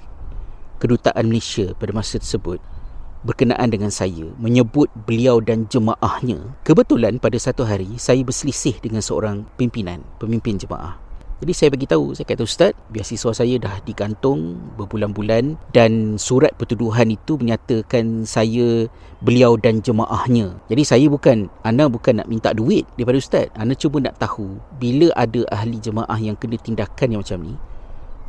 kedutaan 0.79 1.27
Malaysia 1.27 1.71
pada 1.75 1.91
masa 1.95 2.19
tersebut 2.19 2.59
berkenaan 3.23 3.71
dengan 3.71 3.89
saya 3.89 4.29
menyebut 4.37 4.91
beliau 5.07 5.39
dan 5.39 5.65
jemaahnya 5.71 6.39
kebetulan 6.67 7.17
pada 7.17 7.39
satu 7.39 7.63
hari 7.63 7.95
saya 7.95 8.21
berselisih 8.23 8.77
dengan 8.83 8.99
seorang 8.99 9.47
pimpinan 9.55 10.03
pemimpin 10.19 10.59
jemaah 10.59 11.03
jadi 11.43 11.51
saya 11.51 11.69
bagi 11.75 11.91
tahu, 11.91 12.15
saya 12.15 12.23
kata 12.23 12.47
ustaz, 12.47 12.71
biasiswa 12.87 13.35
saya 13.35 13.59
dah 13.59 13.75
digantung 13.83 14.55
berbulan-bulan 14.79 15.59
dan 15.75 16.15
surat 16.15 16.55
pertuduhan 16.55 17.11
itu 17.11 17.35
menyatakan 17.35 18.23
saya 18.23 18.87
beliau 19.19 19.59
dan 19.59 19.83
jemaahnya. 19.83 20.55
Jadi 20.71 20.83
saya 20.87 21.05
bukan 21.11 21.51
anda 21.67 21.91
bukan 21.91 22.23
nak 22.23 22.31
minta 22.31 22.55
duit 22.55 22.87
daripada 22.95 23.19
ustaz. 23.19 23.51
Anda 23.59 23.75
cuba 23.75 23.99
nak 23.99 24.23
tahu 24.23 24.55
bila 24.79 25.11
ada 25.19 25.43
ahli 25.51 25.83
jemaah 25.83 26.15
yang 26.15 26.39
kena 26.39 26.55
tindakan 26.55 27.11
yang 27.11 27.19
macam 27.27 27.39
ni, 27.43 27.59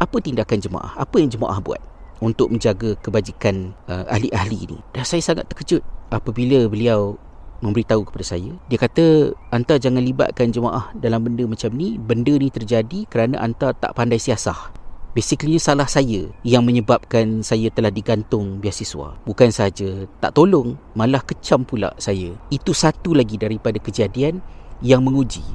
apa 0.03 0.17
tindakan 0.19 0.59
jemaah? 0.59 0.93
Apa 0.99 1.23
yang 1.23 1.31
jemaah 1.31 1.63
buat? 1.63 1.94
Untuk 2.25 2.49
menjaga 2.49 2.97
kebajikan 3.05 3.77
uh, 3.85 4.09
ahli-ahli 4.09 4.65
ini. 4.65 4.79
Dan 4.97 5.05
saya 5.05 5.21
sangat 5.21 5.53
terkejut 5.53 5.85
apabila 6.09 6.65
beliau 6.73 7.21
memberitahu 7.61 8.09
kepada 8.09 8.25
saya. 8.37 8.53
Dia 8.69 8.81
kata 8.81 9.37
anta 9.53 9.77
jangan 9.77 10.05
libatkan 10.05 10.53
jemaah 10.53 10.93
dalam 10.97 11.25
benda 11.25 11.45
macam 11.45 11.73
ni. 11.77 12.01
Benda 12.01 12.33
ni 12.37 12.49
terjadi 12.49 13.09
kerana 13.09 13.41
anta 13.41 13.77
tak 13.77 13.93
pandai 13.97 14.21
siasah. 14.21 14.73
Basically 15.15 15.63
salah 15.63 15.87
saya 15.87 16.27
yang 16.43 16.67
menyebabkan 16.67 17.47
saya 17.47 17.71
telah 17.71 17.95
digantung 17.95 18.59
biasiswa 18.59 19.15
bukan 19.23 19.47
saja 19.55 20.11
tak 20.19 20.35
tolong 20.35 20.75
malah 20.99 21.23
kecam 21.23 21.63
pula 21.63 21.95
saya. 22.03 22.35
Itu 22.51 22.75
satu 22.75 23.15
lagi 23.15 23.39
daripada 23.39 23.79
kejadian 23.79 24.43
yang 24.83 25.07
menguji 25.07 25.47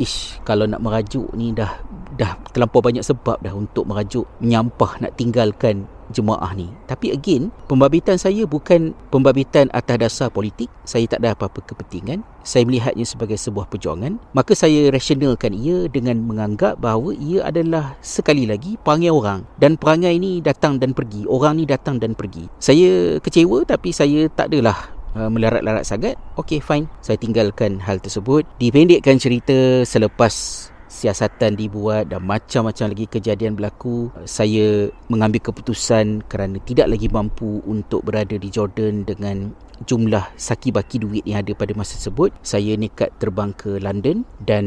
ish 0.00 0.40
kalau 0.46 0.64
nak 0.64 0.80
merajuk 0.80 1.28
ni 1.34 1.52
dah 1.52 1.82
dah 2.16 2.38
terlampau 2.52 2.80
banyak 2.80 3.04
sebab 3.04 3.40
dah 3.44 3.52
untuk 3.52 3.84
merajuk 3.84 4.24
menyampah 4.40 5.02
nak 5.02 5.12
tinggalkan 5.20 5.84
jemaah 6.10 6.54
ni. 6.54 6.70
Tapi 6.86 7.10
again, 7.10 7.50
pembabitan 7.66 8.18
saya 8.18 8.46
bukan 8.46 8.94
pembabitan 9.10 9.70
atas 9.74 9.96
dasar 9.98 10.28
politik. 10.30 10.70
Saya 10.86 11.06
tak 11.10 11.22
ada 11.22 11.34
apa-apa 11.34 11.62
kepentingan. 11.66 12.22
Saya 12.46 12.62
melihatnya 12.62 13.02
sebagai 13.02 13.34
sebuah 13.34 13.66
perjuangan. 13.66 14.22
Maka 14.30 14.54
saya 14.54 14.88
rasionalkan 14.94 15.50
ia 15.56 15.90
dengan 15.90 16.22
menganggap 16.22 16.78
bahawa 16.78 17.10
ia 17.18 17.42
adalah 17.42 17.98
sekali 18.02 18.46
lagi 18.46 18.78
perangai 18.78 19.10
orang. 19.10 19.42
Dan 19.58 19.74
perangai 19.74 20.14
ini 20.14 20.38
datang 20.38 20.78
dan 20.78 20.94
pergi. 20.94 21.26
Orang 21.26 21.58
ni 21.58 21.66
datang 21.66 21.98
dan 21.98 22.14
pergi. 22.14 22.46
Saya 22.62 23.18
kecewa 23.18 23.66
tapi 23.66 23.90
saya 23.90 24.30
tak 24.30 24.54
adalah 24.54 24.95
uh, 25.16 25.32
melarat-larat 25.32 25.88
sangat. 25.88 26.20
Okay, 26.36 26.60
fine. 26.60 26.86
Saya 27.00 27.16
tinggalkan 27.16 27.80
hal 27.80 27.98
tersebut. 27.98 28.44
Dipendekkan 28.60 29.16
cerita 29.16 29.82
selepas 29.88 30.68
siasatan 30.96 31.60
dibuat 31.60 32.08
dan 32.08 32.24
macam-macam 32.24 32.94
lagi 32.94 33.04
kejadian 33.04 33.52
berlaku 33.58 34.08
saya 34.24 34.88
mengambil 35.12 35.44
keputusan 35.44 36.24
kerana 36.24 36.56
tidak 36.64 36.88
lagi 36.88 37.12
mampu 37.12 37.60
untuk 37.68 38.00
berada 38.00 38.32
di 38.32 38.48
Jordan 38.48 39.04
dengan 39.04 39.52
jumlah 39.84 40.24
saki 40.40 40.72
baki 40.72 41.04
duit 41.04 41.24
yang 41.28 41.44
ada 41.44 41.52
pada 41.52 41.76
masa 41.76 42.00
tersebut 42.00 42.32
saya 42.40 42.80
nekat 42.80 43.12
terbang 43.20 43.52
ke 43.52 43.76
London 43.76 44.24
dan 44.40 44.64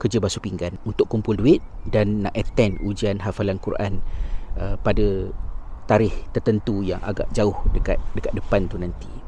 kerja 0.00 0.18
basuh 0.24 0.40
pinggan 0.40 0.80
untuk 0.88 1.06
kumpul 1.12 1.36
duit 1.36 1.60
dan 1.92 2.24
nak 2.24 2.32
attend 2.32 2.80
ujian 2.80 3.20
hafalan 3.20 3.60
Quran 3.60 4.00
uh, 4.56 4.80
pada 4.80 5.28
tarikh 5.84 6.16
tertentu 6.32 6.80
yang 6.80 7.02
agak 7.04 7.28
jauh 7.36 7.54
dekat 7.76 8.00
dekat 8.16 8.32
depan 8.32 8.64
tu 8.72 8.80
nanti 8.80 9.21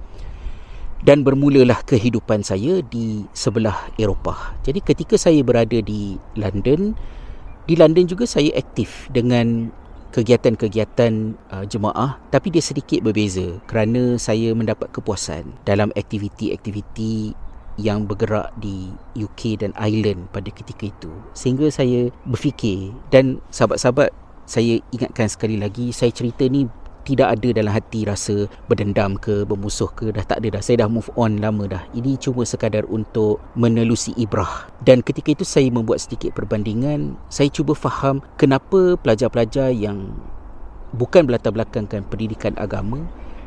dan 1.04 1.20
bermulalah 1.20 1.84
kehidupan 1.84 2.40
saya 2.40 2.80
di 2.80 3.28
sebelah 3.36 3.92
Eropah. 4.00 4.56
Jadi 4.64 4.80
ketika 4.80 5.20
saya 5.20 5.44
berada 5.44 5.76
di 5.84 6.16
London, 6.34 6.96
di 7.68 7.76
London 7.76 8.08
juga 8.08 8.24
saya 8.24 8.50
aktif 8.56 9.12
dengan 9.12 9.68
kegiatan-kegiatan 10.14 11.34
uh, 11.50 11.66
jemaah 11.66 12.22
tapi 12.30 12.54
dia 12.54 12.62
sedikit 12.62 13.02
berbeza 13.02 13.58
kerana 13.66 14.14
saya 14.14 14.54
mendapat 14.54 14.86
kepuasan 14.94 15.58
dalam 15.66 15.90
aktiviti-aktiviti 15.98 17.34
yang 17.82 18.06
bergerak 18.06 18.54
di 18.62 18.94
UK 19.18 19.58
dan 19.58 19.74
Ireland 19.74 20.30
pada 20.30 20.54
ketika 20.54 20.86
itu 20.86 21.10
sehingga 21.34 21.66
saya 21.66 22.14
berfikir 22.22 22.94
dan 23.10 23.42
sahabat-sahabat 23.50 24.14
saya 24.46 24.78
ingatkan 24.94 25.26
sekali 25.26 25.58
lagi 25.58 25.90
saya 25.90 26.14
cerita 26.14 26.46
ni 26.46 26.70
tidak 27.04 27.38
ada 27.38 27.48
dalam 27.52 27.72
hati 27.72 28.08
rasa 28.08 28.48
berdendam 28.66 29.20
ke 29.20 29.44
bermusuh 29.44 29.92
ke 29.92 30.10
dah 30.10 30.24
tak 30.24 30.40
ada 30.40 30.58
dah. 30.58 30.62
Saya 30.64 30.84
dah 30.84 30.88
move 30.88 31.12
on 31.14 31.38
lama 31.38 31.68
dah. 31.68 31.82
Ini 31.92 32.16
cuma 32.16 32.42
sekadar 32.48 32.88
untuk 32.88 33.38
menelusi 33.54 34.16
ibrah. 34.16 34.66
Dan 34.80 35.04
ketika 35.04 35.36
itu 35.36 35.44
saya 35.44 35.68
membuat 35.68 36.00
sedikit 36.00 36.32
perbandingan. 36.32 37.20
Saya 37.28 37.52
cuba 37.52 37.76
faham 37.76 38.24
kenapa 38.40 38.96
pelajar-pelajar 38.98 39.70
yang 39.70 40.16
bukan 40.96 41.28
berlatar 41.28 41.52
belakangkan 41.52 42.06
pendidikan 42.08 42.56
agama 42.56 43.02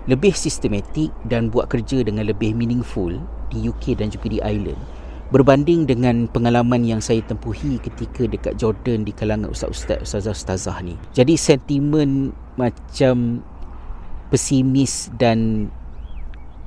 lebih 0.07 0.31
sistematik 0.31 1.11
dan 1.27 1.51
buat 1.51 1.67
kerja 1.67 1.99
dengan 1.99 2.27
lebih 2.31 2.55
meaningful 2.55 3.11
di 3.51 3.67
UK 3.67 3.99
dan 3.99 4.07
juga 4.07 4.31
di 4.31 4.39
Ireland 4.39 4.96
berbanding 5.27 5.83
dengan 5.83 6.31
pengalaman 6.31 6.87
yang 6.87 7.03
saya 7.03 7.19
tempuhi 7.25 7.79
ketika 7.83 8.23
dekat 8.27 8.53
Jordan 8.55 9.03
di 9.03 9.11
kalangan 9.11 9.51
ustaz-ustaz 9.51 10.03
ustazah-ustazah 10.07 10.77
ni. 10.83 10.95
Jadi 11.11 11.35
sentimen 11.35 12.31
macam 12.55 13.43
pesimis 14.31 15.11
dan 15.19 15.67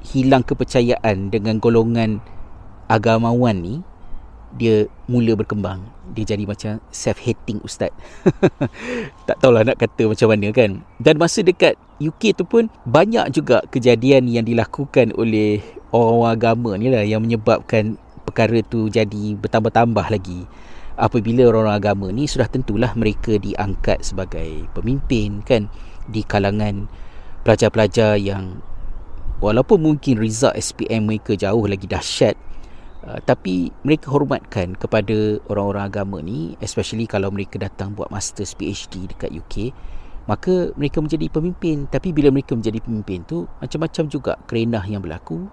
hilang 0.00 0.44
kepercayaan 0.44 1.28
dengan 1.28 1.60
golongan 1.60 2.20
agamawan 2.88 3.60
ni 3.60 3.76
dia 4.58 4.90
mula 5.06 5.38
berkembang. 5.38 5.78
Dia 6.10 6.34
jadi 6.34 6.42
macam 6.42 6.82
self 6.90 7.22
hating 7.22 7.62
ustaz. 7.62 7.94
Tak 9.30 9.38
tahulah 9.38 9.62
nak 9.62 9.78
kata 9.78 10.10
macam 10.10 10.34
mana 10.34 10.50
kan. 10.50 10.82
Dan 10.98 11.22
masa 11.22 11.46
dekat 11.46 11.78
UK 12.02 12.34
tu 12.34 12.42
pun 12.42 12.66
banyak 12.82 13.30
juga 13.30 13.62
kejadian 13.70 14.26
yang 14.26 14.42
dilakukan 14.42 15.14
oleh 15.14 15.62
orang-orang 15.94 16.32
agama 16.34 16.70
ni 16.74 16.90
lah 16.90 17.06
yang 17.06 17.22
menyebabkan 17.22 17.94
perkara 18.30 18.62
tu 18.62 18.86
jadi 18.86 19.34
bertambah-tambah 19.36 20.06
lagi. 20.08 20.46
Apabila 20.94 21.48
orang-orang 21.50 21.76
agama 21.76 22.06
ni 22.14 22.30
sudah 22.30 22.46
tentulah 22.46 22.94
mereka 22.94 23.36
diangkat 23.36 24.06
sebagai 24.06 24.70
pemimpin 24.72 25.42
kan? 25.42 25.66
Di 26.06 26.22
kalangan 26.22 26.86
pelajar-pelajar 27.42 28.16
yang 28.16 28.62
walaupun 29.42 29.82
mungkin 29.82 30.20
result 30.20 30.54
SPM 30.54 31.08
mereka 31.08 31.34
jauh 31.34 31.64
lagi 31.64 31.88
dahsyat 31.88 32.36
uh, 33.08 33.16
tapi 33.24 33.72
mereka 33.80 34.12
hormatkan 34.12 34.76
kepada 34.76 35.40
orang-orang 35.48 35.84
agama 35.88 36.18
ni 36.20 36.52
especially 36.60 37.08
kalau 37.08 37.32
mereka 37.32 37.56
datang 37.56 37.96
buat 37.96 38.12
masters 38.12 38.52
PhD 38.52 39.08
dekat 39.08 39.32
UK 39.32 39.72
maka 40.28 40.70
mereka 40.78 41.02
menjadi 41.02 41.26
pemimpin. 41.26 41.90
Tapi 41.90 42.14
bila 42.14 42.30
mereka 42.30 42.54
menjadi 42.54 42.78
pemimpin 42.78 43.26
tu 43.26 43.50
macam-macam 43.58 44.04
juga 44.06 44.32
kerenah 44.46 44.86
yang 44.86 45.02
berlaku 45.02 45.50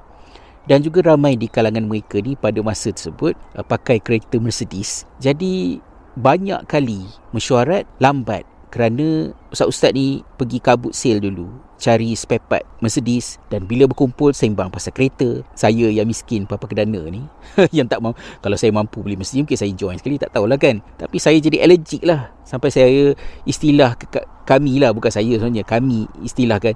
dan 0.67 0.83
juga 0.83 0.99
ramai 1.01 1.39
di 1.39 1.47
kalangan 1.47 1.87
mereka 1.87 2.19
ni 2.19 2.35
pada 2.35 2.59
masa 2.59 2.91
tersebut 2.91 3.33
uh, 3.55 3.63
pakai 3.63 4.03
kereta 4.03 4.37
Mercedes. 4.37 5.07
Jadi 5.23 5.79
banyak 6.19 6.67
kali 6.67 7.07
mesyuarat 7.31 7.87
lambat 8.03 8.43
kerana 8.67 9.31
ustaz-ustaz 9.47 9.95
ni 9.95 10.21
pergi 10.35 10.59
kabut 10.59 10.91
sale 10.91 11.23
dulu 11.23 11.47
cari 11.77 12.17
spare 12.17 12.41
part 12.41 12.65
Mercedes 12.81 13.37
dan 13.47 13.63
bila 13.69 13.85
berkumpul 13.85 14.33
sembang 14.33 14.73
pasal 14.73 14.91
kereta 14.91 15.45
saya 15.53 15.87
yang 15.87 16.09
miskin 16.09 16.43
papa 16.49 16.67
kedana 16.67 16.99
ni. 17.07 17.23
Yang 17.77 17.95
tak 17.95 17.99
mau 18.03 18.13
kalau 18.43 18.57
saya 18.59 18.73
mampu 18.73 18.99
beli 19.05 19.15
Mercedes 19.15 19.45
mungkin 19.45 19.57
saya 19.57 19.71
join 19.71 19.95
sekali 19.95 20.19
tak 20.19 20.35
tahulah 20.35 20.59
kan. 20.59 20.83
Tapi 20.99 21.17
saya 21.21 21.37
jadi 21.39 21.63
allergic 21.63 22.03
lah. 22.03 22.33
Sampai 22.43 22.73
saya 22.73 23.13
istilah 23.45 23.95
kami 24.43 24.81
lah 24.81 24.91
bukan 24.91 25.13
saya 25.13 25.37
sebenarnya 25.37 25.63
kami 25.63 26.09
istilahkan 26.25 26.73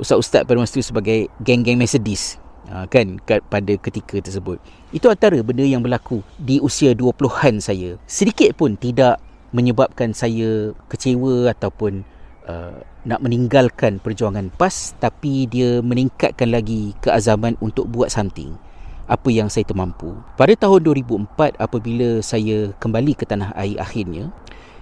ustaz-ustaz 0.00 0.46
pada 0.46 0.58
masa 0.58 0.78
itu 0.78 0.86
sebagai 0.86 1.28
geng-geng 1.42 1.78
Mercedes 1.78 2.38
ha, 2.70 2.84
kan 2.88 3.20
pada 3.24 3.72
ketika 3.80 4.20
tersebut. 4.20 4.60
Itu 4.94 5.10
antara 5.10 5.40
benda 5.42 5.64
yang 5.66 5.82
berlaku 5.82 6.22
di 6.38 6.62
usia 6.62 6.94
20-an 6.94 7.60
saya. 7.60 7.96
Sedikit 8.06 8.54
pun 8.56 8.78
tidak 8.78 9.18
menyebabkan 9.54 10.10
saya 10.10 10.74
kecewa 10.90 11.50
ataupun 11.54 12.02
uh, 12.50 12.82
nak 13.04 13.20
meninggalkan 13.20 14.00
perjuangan 14.00 14.50
PAS 14.56 14.96
tapi 14.98 15.46
dia 15.46 15.84
meningkatkan 15.84 16.50
lagi 16.50 16.96
keazaman 17.04 17.54
untuk 17.60 17.86
buat 17.90 18.10
something. 18.10 18.56
Apa 19.04 19.28
yang 19.28 19.52
saya 19.52 19.68
termampu. 19.68 20.16
Pada 20.40 20.56
tahun 20.56 20.80
2004 21.04 21.60
apabila 21.60 22.24
saya 22.24 22.72
kembali 22.80 23.12
ke 23.12 23.28
tanah 23.28 23.52
air 23.52 23.76
akhirnya 23.76 24.32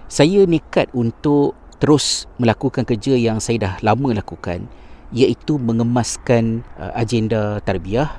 saya 0.07 0.47
nekat 0.47 0.87
untuk 0.95 1.59
terus 1.83 2.31
melakukan 2.39 2.87
kerja 2.87 3.19
yang 3.19 3.43
saya 3.43 3.59
dah 3.59 3.73
lama 3.83 4.15
lakukan 4.15 4.71
iaitu 5.13 5.61
mengemaskan 5.61 6.65
uh, 6.81 6.91
agenda 6.97 7.61
tarbiyah 7.61 8.09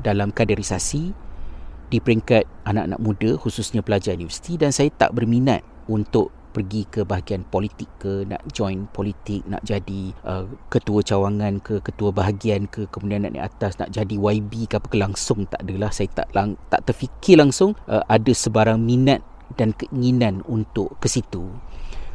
dalam 0.00 0.32
kaderisasi 0.32 1.12
di 1.88 1.98
peringkat 2.00 2.44
anak-anak 2.68 3.00
muda 3.00 3.30
khususnya 3.36 3.84
pelajar 3.84 4.16
universiti. 4.16 4.56
Dan 4.56 4.72
saya 4.72 4.88
tak 4.92 5.12
berminat 5.12 5.60
untuk 5.88 6.32
pergi 6.48 6.88
ke 6.88 7.04
bahagian 7.04 7.44
politik 7.44 7.86
ke 8.00 8.24
nak 8.24 8.40
join 8.50 8.88
politik 8.90 9.44
nak 9.46 9.62
jadi 9.62 10.16
uh, 10.24 10.48
ketua 10.72 11.04
cawangan 11.04 11.60
ke 11.60 11.78
ketua 11.84 12.10
bahagian 12.10 12.64
ke 12.66 12.88
kemudian 12.88 13.28
nak 13.28 13.36
naik 13.36 13.46
atas 13.52 13.76
nak 13.76 13.92
jadi 13.92 14.16
YB 14.16 14.66
ke 14.66 14.80
apa 14.80 14.88
ke 14.88 14.96
langsung 14.96 15.44
tak 15.44 15.62
adalah. 15.68 15.92
Saya 15.92 16.08
tak 16.10 16.32
lang, 16.32 16.56
tak 16.72 16.88
terfikir 16.88 17.38
langsung 17.38 17.76
uh, 17.86 18.02
ada 18.08 18.32
sebarang 18.32 18.80
minat 18.80 19.20
dan 19.56 19.76
keinginan 19.76 20.44
untuk 20.44 20.96
ke 21.00 21.08
situ 21.08 21.48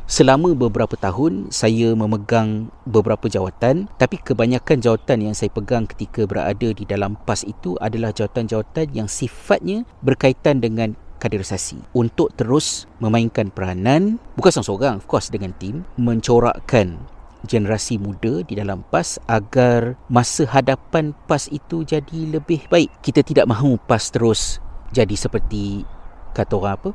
Selama 0.03 0.51
beberapa 0.51 0.99
tahun 0.99 1.47
saya 1.47 1.95
memegang 1.95 2.67
beberapa 2.83 3.31
jawatan 3.31 3.87
tapi 3.95 4.19
kebanyakan 4.19 4.83
jawatan 4.83 5.31
yang 5.31 5.35
saya 5.35 5.47
pegang 5.47 5.87
ketika 5.87 6.27
berada 6.27 6.69
di 6.75 6.83
dalam 6.83 7.15
PAS 7.23 7.47
itu 7.47 7.79
adalah 7.79 8.11
jawatan-jawatan 8.11 8.91
yang 8.91 9.07
sifatnya 9.07 9.87
berkaitan 10.03 10.59
dengan 10.59 10.99
kaderisasi 11.23 11.79
untuk 11.95 12.35
terus 12.35 12.83
memainkan 12.99 13.47
peranan 13.47 14.19
bukan 14.35 14.51
seorang-seorang 14.51 14.99
of 14.99 15.07
course 15.07 15.31
dengan 15.31 15.55
tim 15.55 15.87
mencorakkan 15.95 16.99
generasi 17.47 17.95
muda 17.95 18.43
di 18.43 18.59
dalam 18.59 18.83
PAS 18.91 19.23
agar 19.27 19.95
masa 20.11 20.43
hadapan 20.47 21.15
PAS 21.27 21.51
itu 21.51 21.83
jadi 21.83 22.39
lebih 22.39 22.67
baik. 22.71 22.91
Kita 23.03 23.23
tidak 23.23 23.47
mahu 23.47 23.79
PAS 23.83 24.11
terus 24.11 24.59
jadi 24.95 25.15
seperti 25.15 25.83
kata 26.31 26.53
orang 26.55 26.75
apa? 26.79 26.89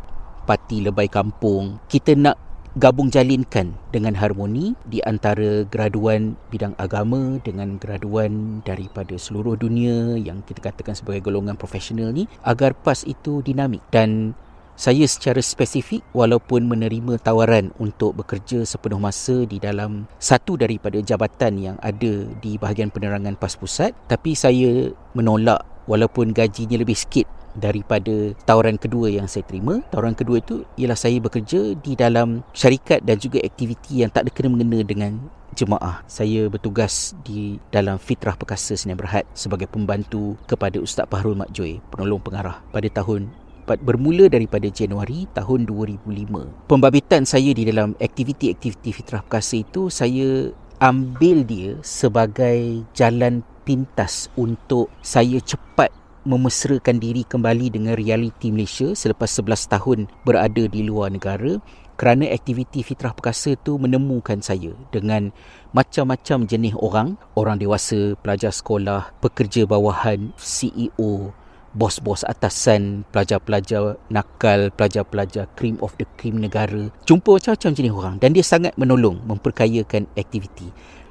Parti 0.48 0.80
lebay 0.80 1.12
kampung. 1.12 1.76
Kita 1.88 2.16
nak 2.16 2.47
gabung 2.76 3.08
jalinkan 3.08 3.72
dengan 3.88 4.12
harmoni 4.12 4.76
di 4.84 5.00
antara 5.00 5.64
graduan 5.64 6.36
bidang 6.52 6.76
agama 6.76 7.40
dengan 7.40 7.80
graduan 7.80 8.60
daripada 8.66 9.16
seluruh 9.16 9.56
dunia 9.56 10.20
yang 10.20 10.44
kita 10.44 10.60
katakan 10.60 10.92
sebagai 10.92 11.24
golongan 11.24 11.56
profesional 11.56 12.12
ni 12.12 12.28
agar 12.44 12.76
PAS 12.76 13.08
itu 13.08 13.40
dinamik. 13.40 13.80
Dan 13.88 14.36
saya 14.78 15.02
secara 15.10 15.42
spesifik 15.42 16.06
walaupun 16.14 16.70
menerima 16.70 17.18
tawaran 17.18 17.74
untuk 17.82 18.14
bekerja 18.14 18.62
sepenuh 18.62 19.02
masa 19.02 19.42
di 19.42 19.58
dalam 19.58 20.06
satu 20.22 20.54
daripada 20.54 21.02
jabatan 21.02 21.58
yang 21.58 21.76
ada 21.82 22.28
di 22.38 22.54
bahagian 22.60 22.92
penerangan 22.92 23.34
PAS 23.34 23.58
Pusat 23.58 23.90
tapi 24.06 24.38
saya 24.38 24.94
menolak 25.18 25.66
walaupun 25.90 26.30
gajinya 26.30 26.78
lebih 26.78 26.94
sikit 26.94 27.37
daripada 27.56 28.34
tawaran 28.44 28.76
kedua 28.76 29.08
yang 29.12 29.30
saya 29.30 29.46
terima. 29.46 29.80
Tawaran 29.88 30.16
kedua 30.16 30.42
itu 30.42 30.66
ialah 30.76 30.98
saya 30.98 31.16
bekerja 31.22 31.76
di 31.78 31.92
dalam 31.94 32.42
syarikat 32.52 33.04
dan 33.04 33.16
juga 33.16 33.40
aktiviti 33.40 34.04
yang 34.04 34.10
tak 34.12 34.28
ada 34.28 34.30
kena-mengena 34.34 34.84
dengan 34.84 35.16
jemaah. 35.56 36.06
Saya 36.06 36.46
bertugas 36.46 37.16
di 37.26 37.58
dalam 37.74 37.96
Fitrah 37.96 38.38
Perkasa 38.38 38.78
Seni 38.78 38.94
Berhad 38.94 39.26
sebagai 39.34 39.66
pembantu 39.66 40.38
kepada 40.46 40.78
Ustaz 40.78 41.08
Pahrul 41.10 41.34
Makjoy, 41.34 41.80
penolong 41.90 42.22
pengarah 42.22 42.62
pada 42.70 42.86
tahun 42.92 43.30
bermula 43.76 44.32
daripada 44.32 44.64
Januari 44.72 45.28
tahun 45.36 45.68
2005. 45.68 46.72
Pembabitan 46.72 47.28
saya 47.28 47.52
di 47.52 47.68
dalam 47.68 47.92
aktiviti-aktiviti 48.00 48.96
Fitrah 48.96 49.20
Perkasa 49.20 49.60
itu 49.60 49.92
saya 49.92 50.48
ambil 50.80 51.44
dia 51.44 51.76
sebagai 51.84 52.88
jalan 52.96 53.44
pintas 53.68 54.32
untuk 54.40 54.88
saya 55.04 55.36
cepat 55.44 55.92
memesrakan 56.28 57.00
diri 57.00 57.24
kembali 57.24 57.72
dengan 57.72 57.96
realiti 57.96 58.52
Malaysia 58.52 58.92
selepas 58.92 59.32
11 59.32 59.72
tahun 59.72 59.98
berada 60.28 60.68
di 60.68 60.84
luar 60.84 61.08
negara 61.08 61.56
kerana 61.96 62.28
aktiviti 62.28 62.84
fitrah 62.84 63.16
perkasa 63.16 63.56
tu 63.56 63.80
menemukan 63.80 64.38
saya 64.44 64.76
dengan 64.92 65.32
macam-macam 65.72 66.44
jenis 66.44 66.76
orang, 66.78 67.16
orang 67.32 67.56
dewasa, 67.56 68.12
pelajar 68.20 68.52
sekolah, 68.52 69.10
pekerja 69.24 69.64
bawahan, 69.64 70.30
CEO, 70.36 71.32
bos-bos 71.72 72.22
atasan, 72.28 73.08
pelajar-pelajar 73.10 73.96
nakal, 74.12 74.68
pelajar-pelajar 74.76 75.48
cream 75.56 75.80
of 75.80 75.96
the 75.96 76.06
cream 76.20 76.38
negara. 76.38 76.92
Jumpa 77.08 77.40
macam-macam 77.40 77.72
jenis 77.72 77.92
orang 77.96 78.14
dan 78.20 78.36
dia 78.36 78.44
sangat 78.44 78.76
menolong 78.76 79.18
memperkayakan 79.24 80.04
aktiviti. 80.14 80.68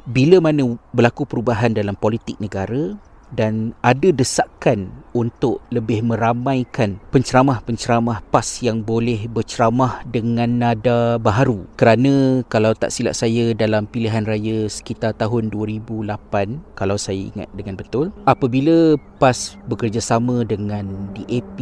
Bila 0.08 0.40
mana 0.40 0.80
berlaku 0.96 1.28
perubahan 1.28 1.76
dalam 1.76 2.00
politik 2.00 2.40
negara, 2.40 2.96
dan 3.36 3.76
ada 3.84 4.08
desakan 4.14 4.88
untuk 5.18 5.66
lebih 5.74 6.06
meramaikan 6.06 7.02
penceramah-penceramah 7.10 8.22
PAS 8.30 8.62
yang 8.62 8.86
boleh 8.86 9.26
berceramah 9.26 10.06
dengan 10.06 10.62
nada 10.62 11.18
baharu. 11.18 11.66
Kerana 11.74 12.46
kalau 12.46 12.78
tak 12.78 12.94
silap 12.94 13.18
saya 13.18 13.58
dalam 13.58 13.90
pilihan 13.90 14.30
raya 14.30 14.70
sekitar 14.70 15.18
tahun 15.18 15.50
2008 15.50 16.78
kalau 16.78 17.02
saya 17.02 17.18
ingat 17.34 17.50
dengan 17.58 17.74
betul 17.74 18.14
apabila 18.30 18.94
PAS 19.18 19.58
bekerjasama 19.66 20.46
dengan 20.46 20.86
DAP 21.18 21.58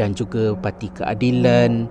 dan 0.00 0.16
juga 0.16 0.56
Parti 0.56 0.88
Keadilan 0.96 1.84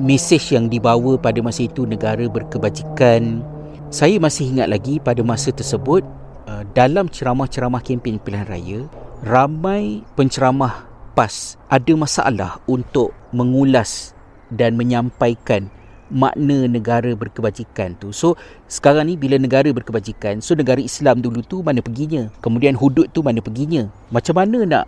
mesej 0.00 0.56
yang 0.56 0.72
dibawa 0.72 1.20
pada 1.20 1.44
masa 1.44 1.68
itu 1.68 1.84
negara 1.84 2.24
berkebajikan 2.24 3.44
saya 3.92 4.16
masih 4.16 4.48
ingat 4.56 4.72
lagi 4.72 4.96
pada 5.02 5.20
masa 5.20 5.52
tersebut 5.52 6.00
Uh, 6.48 6.64
dalam 6.72 7.12
ceramah-ceramah 7.12 7.84
kempen 7.84 8.16
pilihan 8.16 8.48
raya 8.48 8.80
ramai 9.22 10.06
penceramah 10.14 10.86
PAS 11.18 11.58
ada 11.66 11.92
masalah 11.98 12.62
untuk 12.70 13.10
mengulas 13.34 14.14
dan 14.54 14.78
menyampaikan 14.78 15.66
makna 16.08 16.64
negara 16.70 17.12
berkebajikan 17.12 17.98
tu. 18.00 18.14
So 18.14 18.38
sekarang 18.70 19.12
ni 19.12 19.14
bila 19.18 19.36
negara 19.36 19.68
berkebajikan, 19.74 20.40
so 20.40 20.56
negara 20.56 20.80
Islam 20.80 21.20
dulu 21.20 21.44
tu 21.44 21.60
mana 21.60 21.84
perginya? 21.84 22.32
Kemudian 22.40 22.78
hudud 22.78 23.10
tu 23.12 23.20
mana 23.20 23.42
perginya? 23.44 23.90
Macam 24.08 24.38
mana 24.38 24.64
nak 24.64 24.84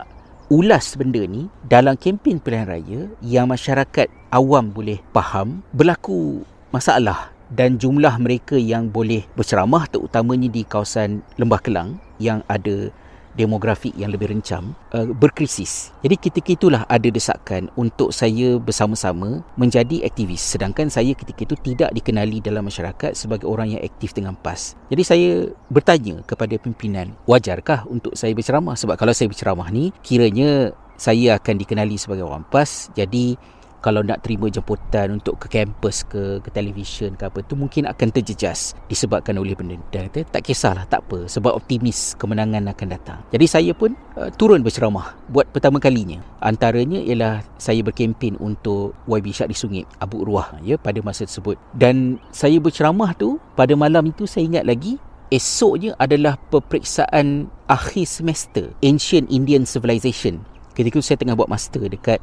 ulas 0.51 0.97
benda 0.97 1.21
ni 1.23 1.47
dalam 1.67 1.95
kempen 1.95 2.41
pilihan 2.41 2.67
raya 2.67 2.99
yang 3.23 3.47
masyarakat 3.47 4.11
awam 4.35 4.67
boleh 4.73 4.99
faham 5.15 5.63
berlaku 5.71 6.43
masalah 6.75 7.31
dan 7.51 7.75
jumlah 7.75 8.15
mereka 8.19 8.55
yang 8.55 8.87
boleh 8.87 9.27
berceramah 9.35 9.87
terutamanya 9.91 10.47
di 10.47 10.63
kawasan 10.63 11.19
Lembah 11.35 11.59
Kelang 11.59 11.99
yang 12.19 12.43
ada 12.47 12.91
demografi 13.35 13.91
yang 13.95 14.11
lebih 14.11 14.31
rencam 14.31 14.75
uh, 14.95 15.07
berkrisis. 15.11 15.91
Jadi 16.03 16.15
ketika 16.19 16.49
itulah 16.55 16.83
ada 16.87 17.07
desakan 17.07 17.71
untuk 17.79 18.11
saya 18.11 18.59
bersama-sama 18.59 19.43
menjadi 19.55 20.03
aktivis 20.07 20.43
sedangkan 20.43 20.91
saya 20.91 21.15
ketika 21.15 21.47
itu 21.47 21.55
tidak 21.59 21.89
dikenali 21.95 22.43
dalam 22.43 22.67
masyarakat 22.67 23.15
sebagai 23.15 23.47
orang 23.47 23.75
yang 23.77 23.81
aktif 23.83 24.11
dengan 24.11 24.35
PAS. 24.39 24.75
Jadi 24.91 25.03
saya 25.03 25.29
bertanya 25.71 26.23
kepada 26.27 26.55
pimpinan, 26.59 27.15
wajarkah 27.25 27.87
untuk 27.87 28.13
saya 28.17 28.35
berceramah 28.35 28.75
sebab 28.75 28.95
kalau 28.99 29.15
saya 29.15 29.31
berceramah 29.31 29.67
ni 29.71 29.95
kiranya 30.03 30.75
saya 31.01 31.41
akan 31.41 31.55
dikenali 31.57 31.97
sebagai 31.97 32.29
orang 32.29 32.45
PAS. 32.45 32.93
Jadi 32.93 33.33
kalau 33.81 34.05
nak 34.05 34.21
terima 34.21 34.47
jemputan 34.47 35.17
untuk 35.17 35.41
ke 35.41 35.49
kampus 35.49 36.05
ke 36.05 36.37
ke 36.39 36.49
televisyen 36.53 37.17
ke 37.17 37.25
apa 37.25 37.41
tu 37.41 37.57
mungkin 37.57 37.89
akan 37.89 38.13
terjejas 38.13 38.77
disebabkan 38.85 39.35
oleh 39.41 39.57
benda 39.57 39.75
dan 39.89 40.07
kata 40.07 40.29
tak 40.29 40.45
kisahlah 40.45 40.85
tak 40.85 41.01
apa 41.09 41.25
sebab 41.25 41.57
optimis 41.57 42.13
kemenangan 42.15 42.69
akan 42.69 42.87
datang. 42.87 43.19
Jadi 43.33 43.45
saya 43.49 43.71
pun 43.73 43.97
uh, 44.15 44.29
turun 44.37 44.61
berceramah 44.61 45.17
buat 45.33 45.49
pertama 45.49 45.81
kalinya. 45.81 46.21
Antaranya 46.39 47.01
ialah 47.01 47.41
saya 47.57 47.81
berkempen 47.81 48.37
untuk 48.37 48.93
YB 49.09 49.33
Syakri 49.33 49.57
Sungit 49.57 49.85
Abu 49.97 50.21
Ruah 50.21 50.61
ya 50.61 50.77
pada 50.77 51.01
masa 51.01 51.25
tersebut. 51.25 51.57
Dan 51.73 52.21
saya 52.29 52.61
berceramah 52.61 53.17
tu 53.17 53.41
pada 53.57 53.73
malam 53.73 54.13
itu 54.13 54.29
saya 54.29 54.45
ingat 54.45 54.69
lagi 54.69 55.01
esoknya 55.33 55.97
adalah 55.97 56.37
peperiksaan 56.53 57.49
akhir 57.65 58.05
semester 58.05 58.69
Ancient 58.85 59.25
Indian 59.33 59.65
Civilization. 59.65 60.45
Ketika 60.77 61.01
itu 61.01 61.03
saya 61.03 61.17
tengah 61.17 61.35
buat 61.35 61.49
master 61.49 61.89
dekat 61.89 62.21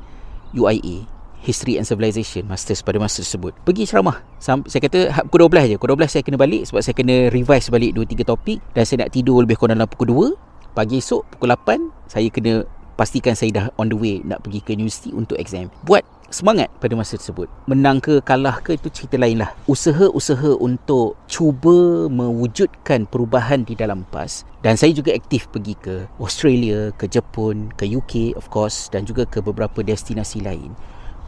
UIA 0.55 1.18
History 1.43 1.79
and 1.79 1.87
Civilization 1.87 2.47
Masters 2.51 2.83
pada 2.83 2.99
masa 2.99 3.23
tersebut. 3.23 3.55
Pergi 3.63 3.87
ceramah. 3.87 4.23
Saya 4.43 4.81
kata 4.83 5.25
pukul 5.31 5.47
12 5.51 5.73
je. 5.73 5.77
Pukul 5.79 5.95
12 5.99 6.13
saya 6.19 6.23
kena 6.27 6.39
balik 6.39 6.63
Sebab 6.67 6.81
saya 6.83 6.95
kena 6.95 7.31
revise 7.31 7.71
balik 7.71 7.95
2-3 7.95 8.27
topik. 8.27 8.59
Dan 8.75 8.83
saya 8.83 9.07
nak 9.07 9.11
tidur 9.15 9.43
lebih 9.43 9.57
kurang 9.59 9.79
dalam 9.79 9.91
pukul 9.91 10.35
2 10.35 10.75
Pagi 10.77 10.99
esok 11.01 11.39
pukul 11.39 11.55
8 11.55 12.11
Saya 12.11 12.29
kena 12.31 12.67
pastikan 12.99 13.39
saya 13.39 13.51
dah 13.55 13.67
on 13.79 13.87
the 13.87 13.97
way 13.99 14.19
Nak 14.27 14.43
pergi 14.43 14.61
ke 14.61 14.75
universiti 14.75 15.15
untuk 15.15 15.39
exam. 15.39 15.71
Buat 15.87 16.03
semangat 16.29 16.69
pada 16.77 16.93
masa 16.93 17.17
tersebut. 17.17 17.49
Menang 17.65 18.05
ke 18.05 18.21
kalah 18.21 18.61
ke 18.61 18.77
itu 18.77 18.93
cerita 18.93 19.17
lain 19.17 19.41
lah. 19.41 19.57
Usaha-usaha 19.65 20.61
untuk 20.61 21.17
cuba 21.25 22.09
mewujudkan 22.13 23.09
perubahan 23.09 23.65
di 23.65 23.73
dalam 23.73 24.05
PAS. 24.13 24.45
Dan 24.61 24.77
saya 24.77 24.93
juga 24.93 25.17
aktif 25.17 25.49
pergi 25.49 25.73
ke 25.79 26.05
Australia 26.21 26.93
ke 26.93 27.09
Jepun 27.09 27.73
ke 27.81 27.89
UK 27.89 28.37
of 28.37 28.53
course 28.53 28.93
dan 28.93 29.09
juga 29.09 29.25
ke 29.25 29.41
beberapa 29.41 29.81
destinasi 29.81 30.45
lain 30.45 30.75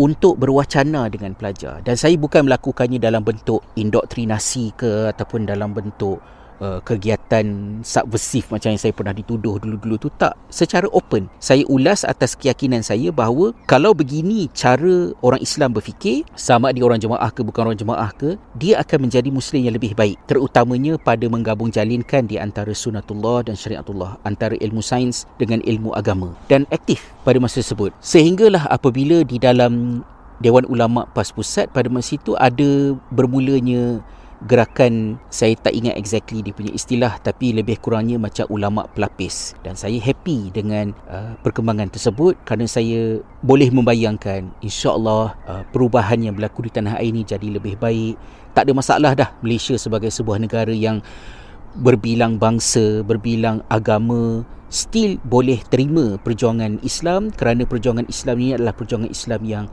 untuk 0.01 0.41
berwacana 0.41 1.13
dengan 1.13 1.37
pelajar. 1.37 1.85
Dan 1.85 2.01
saya 2.01 2.17
bukan 2.17 2.49
melakukannya 2.49 2.97
dalam 2.97 3.21
bentuk 3.21 3.61
indoktrinasi 3.77 4.73
ke 4.81 5.13
ataupun 5.13 5.45
dalam 5.45 5.77
bentuk 5.77 6.25
uh, 6.61 6.79
kegiatan 6.85 7.81
subversif 7.83 8.53
macam 8.53 8.70
yang 8.70 8.81
saya 8.81 8.94
pernah 8.94 9.16
dituduh 9.16 9.59
dulu-dulu 9.59 9.96
tu 9.96 10.09
tak. 10.14 10.37
Secara 10.53 10.87
open 10.92 11.27
saya 11.42 11.64
ulas 11.66 12.07
atas 12.07 12.37
keyakinan 12.37 12.85
saya 12.85 13.11
bahawa 13.11 13.57
kalau 13.66 13.96
begini 13.96 14.46
cara 14.53 15.11
orang 15.25 15.40
Islam 15.42 15.75
berfikir 15.75 16.23
sama 16.37 16.70
dia 16.70 16.85
orang 16.85 17.01
jemaah 17.01 17.33
ke 17.33 17.40
bukan 17.40 17.73
orang 17.73 17.81
jemaah 17.81 18.11
ke 18.14 18.37
dia 18.61 18.79
akan 18.79 19.09
menjadi 19.09 19.29
muslim 19.33 19.64
yang 19.66 19.75
lebih 19.75 19.96
baik. 19.96 20.20
Terutamanya 20.29 21.01
pada 21.01 21.27
menggabung 21.27 21.73
jalinkan 21.73 22.29
di 22.29 22.37
antara 22.37 22.70
sunatullah 22.77 23.49
dan 23.49 23.57
syariatullah 23.57 24.20
antara 24.23 24.55
ilmu 24.61 24.85
sains 24.85 25.25
dengan 25.40 25.64
ilmu 25.64 25.96
agama 25.96 26.37
dan 26.46 26.68
aktif 26.70 27.11
pada 27.25 27.40
masa 27.40 27.64
tersebut. 27.64 27.90
Sehinggalah 28.05 28.68
apabila 28.68 29.25
di 29.25 29.40
dalam 29.40 30.05
Dewan 30.40 30.64
Ulama 30.73 31.05
PAS 31.12 31.37
Pusat 31.37 31.68
pada 31.68 31.92
masa 31.92 32.16
itu 32.16 32.33
ada 32.40 32.96
bermulanya 33.12 34.01
gerakan 34.48 35.20
saya 35.29 35.53
tak 35.57 35.76
ingat 35.76 36.00
exactly 36.00 36.40
dia 36.40 36.57
punya 36.57 36.72
istilah 36.72 37.20
tapi 37.20 37.53
lebih 37.53 37.76
kurangnya 37.81 38.16
macam 38.16 38.48
ulama 38.48 38.88
pelapis. 38.92 39.53
Dan 39.61 39.76
saya 39.76 40.00
happy 40.00 40.48
dengan 40.55 40.96
uh, 41.12 41.37
perkembangan 41.44 41.92
tersebut 41.92 42.40
kerana 42.48 42.64
saya 42.64 43.20
boleh 43.44 43.68
membayangkan 43.68 44.48
insyaallah 44.64 45.37
uh, 45.44 45.62
perubahan 45.68 46.24
yang 46.24 46.35
berlaku 46.37 46.68
di 46.68 46.72
tanah 46.72 46.96
air 46.96 47.12
ini 47.12 47.26
jadi 47.26 47.61
lebih 47.61 47.76
baik. 47.76 48.16
Tak 48.57 48.66
ada 48.66 48.72
masalah 48.72 49.12
dah 49.12 49.31
Malaysia 49.44 49.76
sebagai 49.76 50.09
sebuah 50.09 50.40
negara 50.40 50.72
yang 50.72 51.05
berbilang 51.76 52.35
bangsa 52.40 53.07
berbilang 53.07 53.62
agama 53.70 54.42
still 54.70 55.18
boleh 55.26 55.59
terima 55.70 56.18
perjuangan 56.18 56.79
Islam 56.83 57.31
kerana 57.35 57.66
perjuangan 57.66 58.07
Islam 58.11 58.37
ini 58.38 58.53
adalah 58.59 58.74
perjuangan 58.74 59.11
Islam 59.11 59.40
yang 59.46 59.64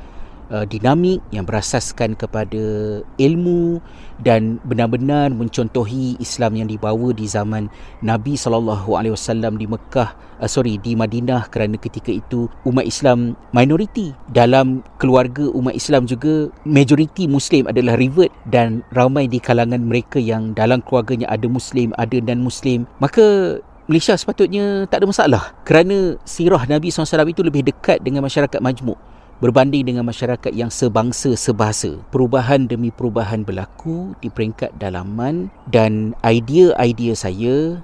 uh, 0.51 0.65
dinamik 0.67 1.23
yang 1.31 1.43
berasaskan 1.47 2.15
kepada 2.15 2.99
ilmu 3.19 3.79
dan 4.21 4.57
benar-benar 4.65 5.31
mencontohi 5.31 6.17
Islam 6.17 6.57
yang 6.57 6.67
dibawa 6.67 7.13
di 7.13 7.29
zaman 7.29 7.69
Nabi 8.01 8.33
sallallahu 8.33 8.97
alaihi 8.97 9.13
wasallam 9.13 9.59
di 9.59 9.69
Mekah 9.69 10.15
uh, 10.41 10.49
sorry 10.49 10.81
di 10.81 10.97
Madinah 10.97 11.49
kerana 11.53 11.77
ketika 11.77 12.09
itu 12.09 12.49
umat 12.65 12.87
Islam 12.87 13.37
minoriti. 13.51 14.11
Dalam 14.31 14.83
keluarga 14.97 15.47
umat 15.53 15.75
Islam 15.75 16.05
juga 16.09 16.49
majoriti 16.63 17.27
muslim 17.29 17.67
adalah 17.67 17.95
revert 17.99 18.31
dan 18.49 18.81
ramai 18.91 19.27
di 19.29 19.37
kalangan 19.41 19.83
mereka 19.83 20.17
yang 20.17 20.51
dalam 20.55 20.83
keluarganya 20.83 21.29
ada 21.29 21.45
muslim 21.49 21.91
ada 21.97 22.17
dan 22.21 22.41
muslim 22.41 22.85
maka 22.97 23.57
Malaysia 23.87 24.19
sepatutnya 24.19 24.83
tak 24.91 25.03
ada 25.03 25.07
masalah 25.07 25.43
kerana 25.63 26.19
sirah 26.27 26.67
Nabi 26.67 26.91
SAW 26.91 27.31
itu 27.31 27.39
lebih 27.39 27.63
dekat 27.63 28.03
dengan 28.03 28.19
masyarakat 28.27 28.59
majmuk 28.59 28.99
berbanding 29.39 29.85
dengan 29.85 30.05
masyarakat 30.05 30.51
yang 30.53 30.73
sebangsa 30.73 31.37
sebahasa. 31.37 32.01
Perubahan 32.09 32.65
demi 32.65 32.89
perubahan 32.89 33.45
berlaku 33.45 34.17
di 34.21 34.29
peringkat 34.33 34.73
dalaman 34.81 35.53
dan 35.69 36.17
idea-idea 36.25 37.13
saya 37.13 37.81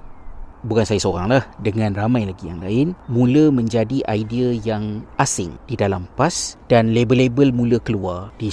bukan 0.64 0.84
saya 0.88 0.98
seorang 0.98 1.28
lah 1.28 1.44
dengan 1.60 1.92
ramai 1.92 2.24
lagi 2.24 2.48
yang 2.48 2.64
lain 2.64 2.96
mula 3.06 3.52
menjadi 3.52 4.00
idea 4.08 4.56
yang 4.64 5.04
asing 5.20 5.52
di 5.68 5.76
dalam 5.76 6.08
PAS 6.16 6.56
dan 6.72 6.96
label-label 6.96 7.52
mula 7.52 7.76
keluar 7.84 8.32
di, 8.40 8.48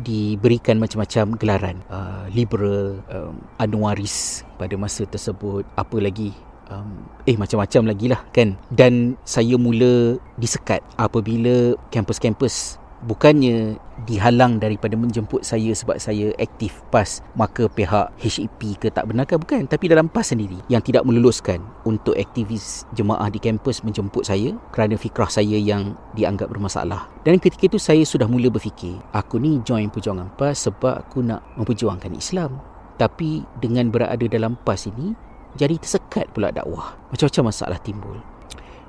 diberikan 0.00 0.80
macam-macam 0.80 1.36
gelaran 1.36 1.76
uh, 1.92 2.24
liberal 2.32 3.04
um, 3.12 3.36
anwaris 3.60 4.42
pada 4.56 4.74
masa 4.80 5.04
tersebut 5.04 5.68
apa 5.76 5.96
lagi 6.00 6.32
um, 6.72 7.04
eh 7.28 7.36
macam-macam 7.36 7.92
lagi 7.92 8.06
lah 8.08 8.20
kan? 8.32 8.56
Dan 8.72 9.20
saya 9.28 9.60
mula 9.60 10.16
disekat 10.40 10.80
apabila 10.96 11.76
kampus-kampus 11.92 12.82
bukannya 13.02 13.76
dihalang 14.06 14.62
daripada 14.62 14.94
menjemput 14.94 15.42
saya 15.42 15.74
sebab 15.74 15.98
saya 15.98 16.30
aktif 16.38 16.82
PAS 16.90 17.22
maka 17.34 17.66
pihak 17.66 18.14
HEP 18.18 18.78
ke 18.78 18.88
tak 18.90 19.10
benarkan 19.10 19.42
bukan 19.42 19.66
tapi 19.66 19.90
dalam 19.90 20.06
PAS 20.06 20.34
sendiri 20.34 20.58
yang 20.70 20.82
tidak 20.82 21.02
meluluskan 21.02 21.62
untuk 21.82 22.14
aktivis 22.14 22.86
jemaah 22.94 23.26
di 23.30 23.42
kampus 23.42 23.82
menjemput 23.82 24.26
saya 24.26 24.54
kerana 24.70 24.94
fikrah 24.94 25.28
saya 25.28 25.58
yang 25.58 25.98
dianggap 26.14 26.50
bermasalah. 26.50 27.10
Dan 27.26 27.38
ketika 27.38 27.74
itu 27.74 27.78
saya 27.78 28.02
sudah 28.06 28.26
mula 28.26 28.50
berfikir 28.50 28.98
aku 29.14 29.38
ni 29.38 29.58
join 29.66 29.90
perjuangan 29.90 30.30
PAS 30.38 30.70
sebab 30.70 31.06
aku 31.06 31.22
nak 31.22 31.42
memperjuangkan 31.58 32.14
Islam. 32.14 32.62
Tapi 32.98 33.42
dengan 33.58 33.90
berada 33.90 34.22
dalam 34.30 34.54
PAS 34.62 34.86
ini 34.86 35.14
jadi 35.56 35.76
tersekat 35.76 36.32
pula 36.32 36.52
dakwah. 36.52 36.96
Macam-macam 37.12 37.52
masalah 37.52 37.78
timbul. 37.80 38.16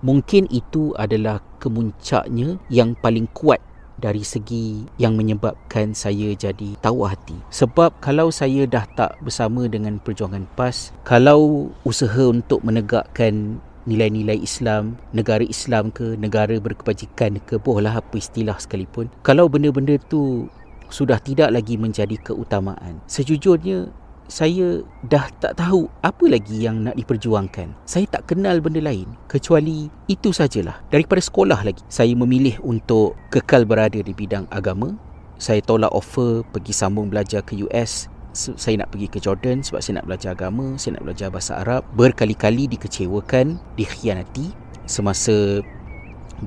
mungkin 0.00 0.48
itu 0.48 0.96
adalah 0.96 1.44
kemuncaknya 1.60 2.56
yang 2.72 2.96
paling 2.98 3.28
kuat 3.36 3.60
dari 4.00 4.24
segi 4.24 4.88
yang 4.96 5.14
menyebabkan 5.14 5.92
saya 5.92 6.32
jadi 6.32 6.74
tawa 6.80 7.12
hati. 7.12 7.36
Sebab 7.52 8.00
kalau 8.00 8.32
saya 8.32 8.64
dah 8.64 8.88
tak 8.96 9.20
bersama 9.20 9.68
dengan 9.68 10.00
perjuangan 10.00 10.48
PAS, 10.56 10.96
kalau 11.04 11.68
usaha 11.84 12.32
untuk 12.32 12.64
menegakkan 12.64 13.60
nilai-nilai 13.84 14.40
Islam, 14.40 14.96
negara 15.12 15.44
Islam 15.44 15.92
ke, 15.92 16.16
negara 16.16 16.56
berkebajikan 16.56 17.40
ke, 17.44 17.60
bohlah 17.60 18.00
apa 18.00 18.16
istilah 18.16 18.56
sekalipun, 18.56 19.08
kalau 19.20 19.48
benda-benda 19.48 19.96
tu 20.08 20.48
sudah 20.90 21.22
tidak 21.22 21.54
lagi 21.54 21.78
menjadi 21.78 22.18
keutamaan. 22.20 22.98
Sejujurnya, 23.06 23.88
saya 24.30 24.86
dah 25.10 25.26
tak 25.42 25.58
tahu 25.58 25.90
apa 26.06 26.24
lagi 26.30 26.62
yang 26.62 26.86
nak 26.86 26.94
diperjuangkan. 26.94 27.74
Saya 27.82 28.06
tak 28.06 28.30
kenal 28.30 28.62
benda 28.62 28.78
lain 28.78 29.10
kecuali 29.26 29.90
itu 30.06 30.30
sajalah. 30.30 30.78
Daripada 30.88 31.18
sekolah 31.18 31.66
lagi, 31.66 31.82
saya 31.90 32.14
memilih 32.14 32.62
untuk 32.62 33.18
kekal 33.34 33.66
berada 33.66 33.98
di 33.98 34.14
bidang 34.14 34.46
agama. 34.54 34.94
Saya 35.42 35.58
tolak 35.60 35.90
offer 35.90 36.46
pergi 36.46 36.70
sambung 36.70 37.10
belajar 37.10 37.42
ke 37.42 37.58
US. 37.66 38.06
Saya 38.30 38.78
nak 38.78 38.94
pergi 38.94 39.10
ke 39.10 39.18
Jordan 39.18 39.66
sebab 39.66 39.82
saya 39.82 39.98
nak 39.98 40.06
belajar 40.06 40.38
agama, 40.38 40.78
saya 40.78 40.96
nak 40.96 41.10
belajar 41.10 41.28
bahasa 41.34 41.58
Arab. 41.58 41.82
Berkali-kali 41.98 42.70
dikecewakan, 42.70 43.58
dikhianati 43.74 44.54
semasa 44.86 45.58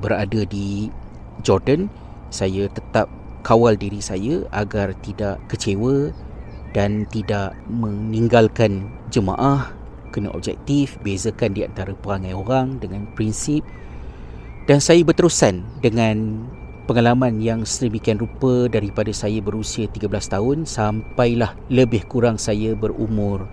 berada 0.00 0.48
di 0.48 0.88
Jordan. 1.44 1.92
Saya 2.32 2.72
tetap 2.72 3.12
kawal 3.44 3.76
diri 3.76 4.00
saya 4.00 4.48
agar 4.56 4.96
tidak 5.04 5.36
kecewa 5.52 6.08
dan 6.74 7.06
tidak 7.08 7.54
meninggalkan 7.70 8.90
jemaah. 9.08 9.70
Kena 10.10 10.30
objektif 10.30 10.94
bezakan 11.02 11.54
di 11.54 11.66
antara 11.66 11.90
perangai 11.94 12.34
orang 12.34 12.78
dengan 12.78 13.06
prinsip. 13.18 13.66
Dan 14.66 14.78
saya 14.78 15.02
berterusan 15.02 15.62
dengan 15.82 16.46
pengalaman 16.84 17.40
yang 17.40 17.64
sedemikian 17.64 18.20
rupa 18.20 18.68
daripada 18.68 19.08
saya 19.10 19.40
berusia 19.40 19.88
13 19.88 20.08
tahun 20.10 20.58
sampailah 20.68 21.56
lebih 21.72 22.04
kurang 22.06 22.36
saya 22.36 22.76
berumur 22.76 23.48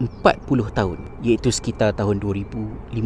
40 0.00 0.72
tahun 0.72 0.98
iaitu 1.20 1.52
sekitar 1.52 1.94
tahun 1.94 2.18
2015 2.24 2.96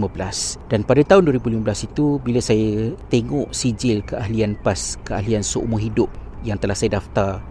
dan 0.71 0.81
pada 0.87 1.03
tahun 1.03 1.29
2015 1.35 1.89
itu 1.93 2.07
bila 2.23 2.41
saya 2.41 2.95
tengok 3.11 3.51
sijil 3.51 4.07
keahlian 4.07 4.55
PAS 4.63 4.97
keahlian 5.03 5.43
seumur 5.43 5.83
hidup 5.83 6.09
yang 6.47 6.57
telah 6.57 6.79
saya 6.79 7.03
daftar 7.03 7.43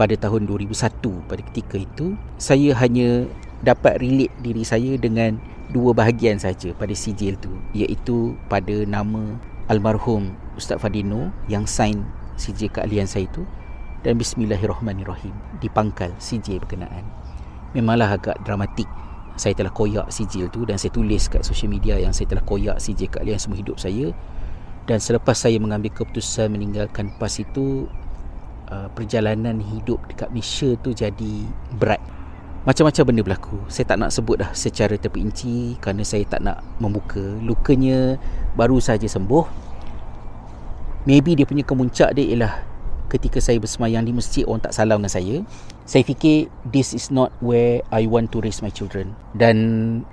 pada 0.00 0.16
tahun 0.16 0.48
2001 0.48 1.28
pada 1.28 1.42
ketika 1.52 1.76
itu 1.76 2.16
saya 2.40 2.72
hanya 2.80 3.28
dapat 3.60 4.00
relate 4.00 4.32
diri 4.40 4.64
saya 4.64 4.96
dengan 4.96 5.36
dua 5.76 5.92
bahagian 5.92 6.40
saja 6.40 6.72
pada 6.72 6.96
sijil 6.96 7.36
tu 7.36 7.52
iaitu 7.76 8.32
pada 8.48 8.88
nama 8.88 9.36
almarhum 9.68 10.32
Ustaz 10.56 10.80
Fadino 10.80 11.28
yang 11.52 11.68
sign 11.68 12.00
sijil 12.40 12.72
keahlian 12.72 13.04
saya 13.04 13.28
itu 13.28 13.44
dan 14.00 14.16
bismillahirrahmanirrahim 14.16 15.36
di 15.60 15.68
pangkal 15.68 16.08
sijil 16.16 16.56
berkenaan. 16.64 17.04
Memanglah 17.76 18.16
agak 18.16 18.40
dramatik 18.48 18.88
saya 19.36 19.52
telah 19.52 19.70
koyak 19.72 20.08
sijil 20.08 20.48
tu 20.48 20.64
dan 20.64 20.80
saya 20.80 20.90
tulis 20.90 21.28
kat 21.28 21.44
social 21.44 21.68
media 21.68 22.00
yang 22.00 22.16
saya 22.16 22.32
telah 22.32 22.44
koyak 22.44 22.80
sijil 22.80 23.12
keahlian 23.12 23.36
semua 23.36 23.60
hidup 23.60 23.76
saya. 23.76 24.12
Dan 24.88 24.98
selepas 24.98 25.36
saya 25.36 25.60
mengambil 25.60 25.92
keputusan 25.92 26.50
meninggalkan 26.50 27.12
PAS 27.20 27.44
itu 27.44 27.86
uh, 28.70 28.88
perjalanan 28.94 29.58
hidup 29.60 30.00
dekat 30.08 30.30
Malaysia 30.30 30.72
tu 30.80 30.94
jadi 30.94 31.34
berat. 31.76 32.00
Macam-macam 32.60 33.02
benda 33.08 33.22
berlaku. 33.24 33.56
Saya 33.72 33.88
tak 33.88 33.98
nak 34.04 34.12
sebut 34.12 34.36
dah 34.40 34.50
secara 34.52 34.94
terperinci 34.96 35.80
kerana 35.80 36.04
saya 36.04 36.24
tak 36.28 36.40
nak 36.44 36.60
membuka. 36.76 37.20
Lukanya 37.40 38.20
baru 38.54 38.78
saja 38.78 39.08
sembuh. 39.08 39.44
Maybe 41.08 41.32
dia 41.32 41.48
punya 41.48 41.64
kemuncak 41.64 42.12
dia 42.12 42.36
ialah 42.36 42.54
ketika 43.10 43.42
saya 43.42 43.56
bersemayang 43.58 44.06
di 44.06 44.12
masjid 44.12 44.44
orang 44.44 44.60
tak 44.60 44.76
salam 44.76 45.00
dengan 45.00 45.12
saya. 45.12 45.36
Saya 45.88 46.06
fikir 46.06 46.52
this 46.68 46.92
is 46.92 47.08
not 47.10 47.34
where 47.42 47.82
I 47.90 48.06
want 48.06 48.30
to 48.36 48.44
raise 48.44 48.60
my 48.60 48.70
children. 48.70 49.16
Dan 49.32 49.56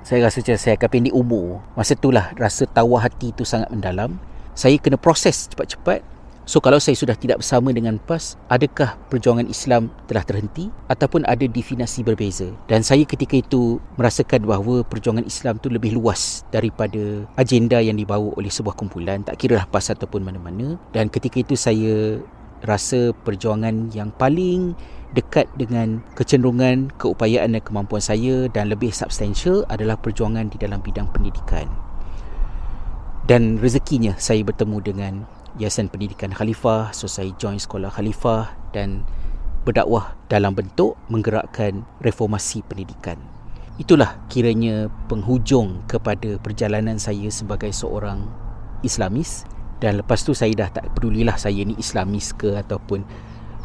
saya 0.08 0.26
rasa 0.26 0.41
macam 0.41 0.55
saya 0.55 0.74
akan 0.80 0.89
pendek 0.89 1.14
umur. 1.14 1.62
Masa 1.76 1.93
itulah 1.93 2.32
rasa 2.39 2.64
tawar 2.66 3.05
hati 3.05 3.36
itu 3.36 3.43
sangat 3.43 3.70
mendalam. 3.70 4.18
Saya 4.58 4.80
kena 4.82 4.97
proses 4.97 5.51
cepat-cepat 5.51 6.01
So 6.47 6.63
kalau 6.63 6.79
saya 6.79 6.95
sudah 6.95 7.11
tidak 7.19 7.43
bersama 7.43 7.75
dengan 7.75 7.99
PAS, 7.99 8.39
adakah 8.47 8.95
perjuangan 9.11 9.51
Islam 9.51 9.91
telah 10.07 10.23
terhenti 10.23 10.71
ataupun 10.87 11.27
ada 11.27 11.43
definasi 11.43 12.07
berbeza? 12.07 12.47
Dan 12.71 12.87
saya 12.87 13.03
ketika 13.03 13.35
itu 13.35 13.83
merasakan 13.99 14.47
bahawa 14.47 14.87
perjuangan 14.87 15.27
Islam 15.27 15.59
itu 15.59 15.67
lebih 15.67 15.99
luas 15.99 16.47
daripada 16.47 17.27
agenda 17.35 17.83
yang 17.83 17.99
dibawa 17.99 18.31
oleh 18.39 18.47
sebuah 18.47 18.79
kumpulan, 18.79 19.27
tak 19.27 19.43
kira 19.43 19.59
lah 19.59 19.67
PAS 19.67 19.91
ataupun 19.91 20.23
mana-mana. 20.23 20.79
Dan 20.95 21.11
ketika 21.11 21.43
itu 21.43 21.59
saya 21.59 22.23
rasa 22.63 23.11
perjuangan 23.27 23.91
yang 23.91 24.15
paling 24.15 24.71
dekat 25.19 25.51
dengan 25.59 25.99
kecenderungan, 26.15 26.95
keupayaan 26.95 27.59
dan 27.59 27.61
kemampuan 27.67 27.99
saya 27.99 28.47
dan 28.55 28.71
lebih 28.71 28.95
substansial 28.95 29.67
adalah 29.67 29.99
perjuangan 29.99 30.47
di 30.47 30.55
dalam 30.55 30.79
bidang 30.79 31.11
pendidikan. 31.11 31.67
Dan 33.27 33.59
rezekinya 33.59 34.15
saya 34.15 34.39
bertemu 34.39 34.77
dengan 34.79 35.13
Yayasan 35.58 35.89
Pendidikan 35.89 36.30
Khalifah, 36.30 36.93
saya 36.93 37.34
join 37.41 37.58
sekolah 37.58 37.89
Khalifah 37.89 38.53
dan 38.78 39.01
berdakwah 39.66 40.14
dalam 40.30 40.53
bentuk 40.53 40.93
menggerakkan 41.10 41.82
reformasi 41.97 42.62
pendidikan. 42.62 43.18
Itulah 43.82 44.22
kiranya 44.30 44.86
penghujung 45.10 45.82
kepada 45.89 46.38
perjalanan 46.38 47.01
saya 47.01 47.34
sebagai 47.34 47.74
seorang 47.74 48.30
Islamis 48.86 49.49
dan 49.82 49.97
lepas 49.97 50.22
tu 50.22 50.38
saya 50.38 50.53
dah 50.53 50.70
tak 50.70 50.93
pedulilah 50.93 51.41
saya 51.41 51.66
ni 51.66 51.74
Islamis 51.82 52.38
ke 52.38 52.53
ataupun 52.53 53.01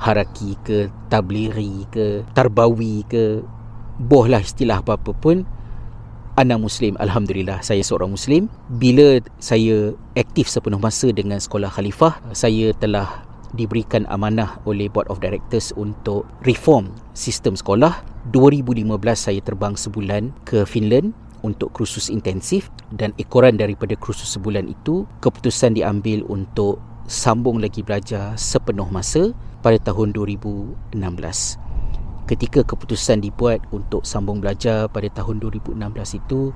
haraki 0.01 0.57
ke 0.65 0.89
tabliri 1.13 1.85
ke 1.93 2.25
tarbawi 2.33 3.05
ke 3.05 3.45
boh 4.01 4.25
lah 4.25 4.41
istilah 4.41 4.81
apa-apa 4.81 5.13
pun 5.13 5.45
Ana 6.33 6.57
Muslim 6.57 6.97
Alhamdulillah 6.97 7.61
saya 7.61 7.85
seorang 7.85 8.17
Muslim. 8.17 8.49
Bila 8.81 9.21
saya 9.37 9.93
aktif 10.17 10.49
sepenuh 10.49 10.81
masa 10.81 11.13
dengan 11.13 11.37
sekolah 11.37 11.69
khalifah 11.69 12.25
Saya 12.33 12.73
telah 12.81 13.21
diberikan 13.53 14.09
amanah 14.09 14.57
oleh 14.65 14.89
Board 14.89 15.13
of 15.13 15.21
Directors 15.21 15.77
Untuk 15.77 16.25
reform 16.49 16.89
sistem 17.13 17.53
sekolah. 17.53 18.01
2015 18.33 18.89
saya 19.13 19.45
terbang 19.45 19.77
sebulan 19.77 20.33
ke 20.49 20.65
Finland 20.65 21.13
untuk 21.45 21.75
kursus 21.77 22.09
intensif 22.09 22.73
dan 22.97 23.13
ekoran 23.21 23.61
daripada 23.61 23.93
kursus 23.99 24.33
sebulan 24.33 24.73
itu 24.73 25.05
keputusan 25.21 25.77
diambil 25.77 26.23
untuk 26.33 26.79
sambung 27.11 27.59
lagi 27.59 27.83
belajar 27.83 28.39
sepenuh 28.39 28.87
masa 28.89 29.35
pada 29.61 29.77
tahun 29.83 30.15
2016 30.15 30.97
ketika 32.33 32.65
keputusan 32.65 33.21
dibuat 33.21 33.61
untuk 33.69 34.09
sambung 34.09 34.41
belajar 34.41 34.89
pada 34.89 35.05
tahun 35.13 35.37
2016 35.45 35.77
itu 36.17 36.49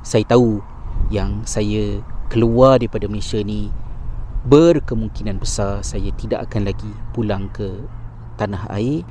saya 0.00 0.24
tahu 0.24 0.64
yang 1.12 1.44
saya 1.44 2.00
keluar 2.32 2.80
daripada 2.80 3.04
Malaysia 3.12 3.36
ni 3.44 3.68
berkemungkinan 4.48 5.36
besar 5.36 5.84
saya 5.84 6.08
tidak 6.16 6.48
akan 6.48 6.72
lagi 6.72 6.88
pulang 7.12 7.52
ke 7.52 7.68
tanah 8.40 8.64
air. 8.72 9.04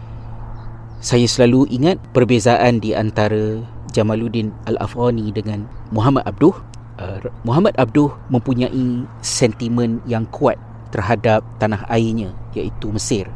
Saya 0.98 1.30
selalu 1.30 1.70
ingat 1.70 2.02
perbezaan 2.10 2.82
di 2.82 2.98
antara 2.98 3.62
Jamaluddin 3.94 4.50
Al-Afghani 4.66 5.30
dengan 5.30 5.70
Muhammad 5.94 6.26
Abduh. 6.26 6.58
Uh, 6.98 7.22
Muhammad 7.46 7.78
Abduh 7.78 8.10
mempunyai 8.34 9.06
sentimen 9.22 10.02
yang 10.10 10.26
kuat 10.34 10.58
terhadap 10.90 11.46
tanah 11.62 11.86
airnya 11.94 12.34
iaitu 12.58 12.90
Mesir 12.90 13.30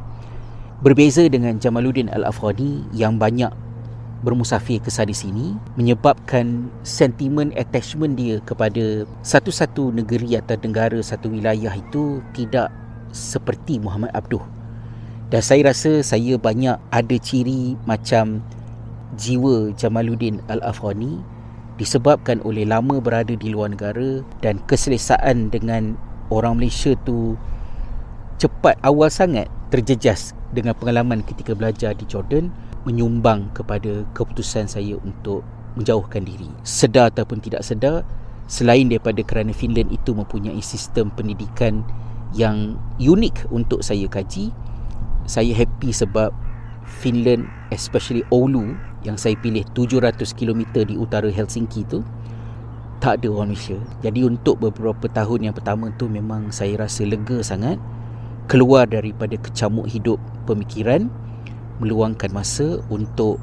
Berbeza 0.81 1.21
dengan 1.29 1.61
Jamaluddin 1.61 2.09
Al-Afghani 2.09 2.89
yang 2.89 3.21
banyak 3.21 3.53
bermusafir 4.25 4.81
ke 4.81 4.89
sana 4.89 5.13
sini 5.13 5.53
menyebabkan 5.77 6.73
sentimen 6.81 7.53
attachment 7.53 8.17
dia 8.17 8.41
kepada 8.41 9.05
satu-satu 9.21 9.93
negeri 9.93 10.41
atau 10.41 10.57
negara 10.57 10.97
satu 11.05 11.29
wilayah 11.29 11.69
itu 11.77 12.25
tidak 12.33 12.73
seperti 13.13 13.77
Muhammad 13.77 14.09
Abduh. 14.17 14.41
Dan 15.29 15.45
saya 15.45 15.69
rasa 15.69 16.01
saya 16.01 16.41
banyak 16.41 16.81
ada 16.89 17.17
ciri 17.21 17.77
macam 17.85 18.41
jiwa 19.21 19.77
Jamaluddin 19.77 20.41
Al-Afghani 20.49 21.21
disebabkan 21.77 22.41
oleh 22.41 22.65
lama 22.65 22.97
berada 22.97 23.37
di 23.37 23.53
luar 23.53 23.69
negara 23.69 24.25
dan 24.41 24.57
keselesaan 24.65 25.53
dengan 25.53 25.93
orang 26.33 26.57
Malaysia 26.57 26.97
tu 27.05 27.37
cepat 28.41 28.81
awal 28.81 29.13
sangat 29.13 29.45
terjejas 29.71 30.35
dengan 30.51 30.75
pengalaman 30.75 31.23
ketika 31.23 31.55
belajar 31.55 31.95
di 31.95 32.03
Jordan 32.05 32.51
menyumbang 32.83 33.49
kepada 33.55 34.03
keputusan 34.11 34.67
saya 34.67 34.99
untuk 34.99 35.47
menjauhkan 35.79 36.27
diri. 36.27 36.51
Sedar 36.67 37.09
ataupun 37.09 37.39
tidak 37.39 37.63
sedar, 37.63 38.03
selain 38.51 38.91
daripada 38.91 39.23
kerana 39.23 39.55
Finland 39.55 39.87
itu 39.95 40.11
mempunyai 40.11 40.59
sistem 40.59 41.07
pendidikan 41.15 41.87
yang 42.35 42.75
unik 42.99 43.47
untuk 43.47 43.79
saya 43.79 44.11
kaji, 44.11 44.51
saya 45.23 45.55
happy 45.55 45.95
sebab 45.95 46.35
Finland, 46.83 47.47
especially 47.71 48.27
Oulu 48.35 48.75
yang 49.07 49.15
saya 49.15 49.39
pilih 49.39 49.63
700 49.71 50.35
km 50.35 50.83
di 50.83 50.99
utara 50.99 51.31
Helsinki 51.31 51.87
itu 51.87 52.03
tak 53.01 53.23
ada 53.23 53.33
orang 53.33 53.55
Malaysia. 53.55 53.79
Jadi 54.05 54.21
untuk 54.27 54.61
beberapa 54.61 55.07
tahun 55.09 55.49
yang 55.49 55.55
pertama 55.55 55.89
tu 55.95 56.05
memang 56.05 56.53
saya 56.53 56.75
rasa 56.85 57.07
lega 57.07 57.41
sangat 57.41 57.81
keluar 58.49 58.89
daripada 58.89 59.37
kecamuk 59.37 59.89
hidup 59.89 60.17
pemikiran 60.49 61.09
meluangkan 61.81 62.29
masa 62.29 62.77
untuk 62.93 63.41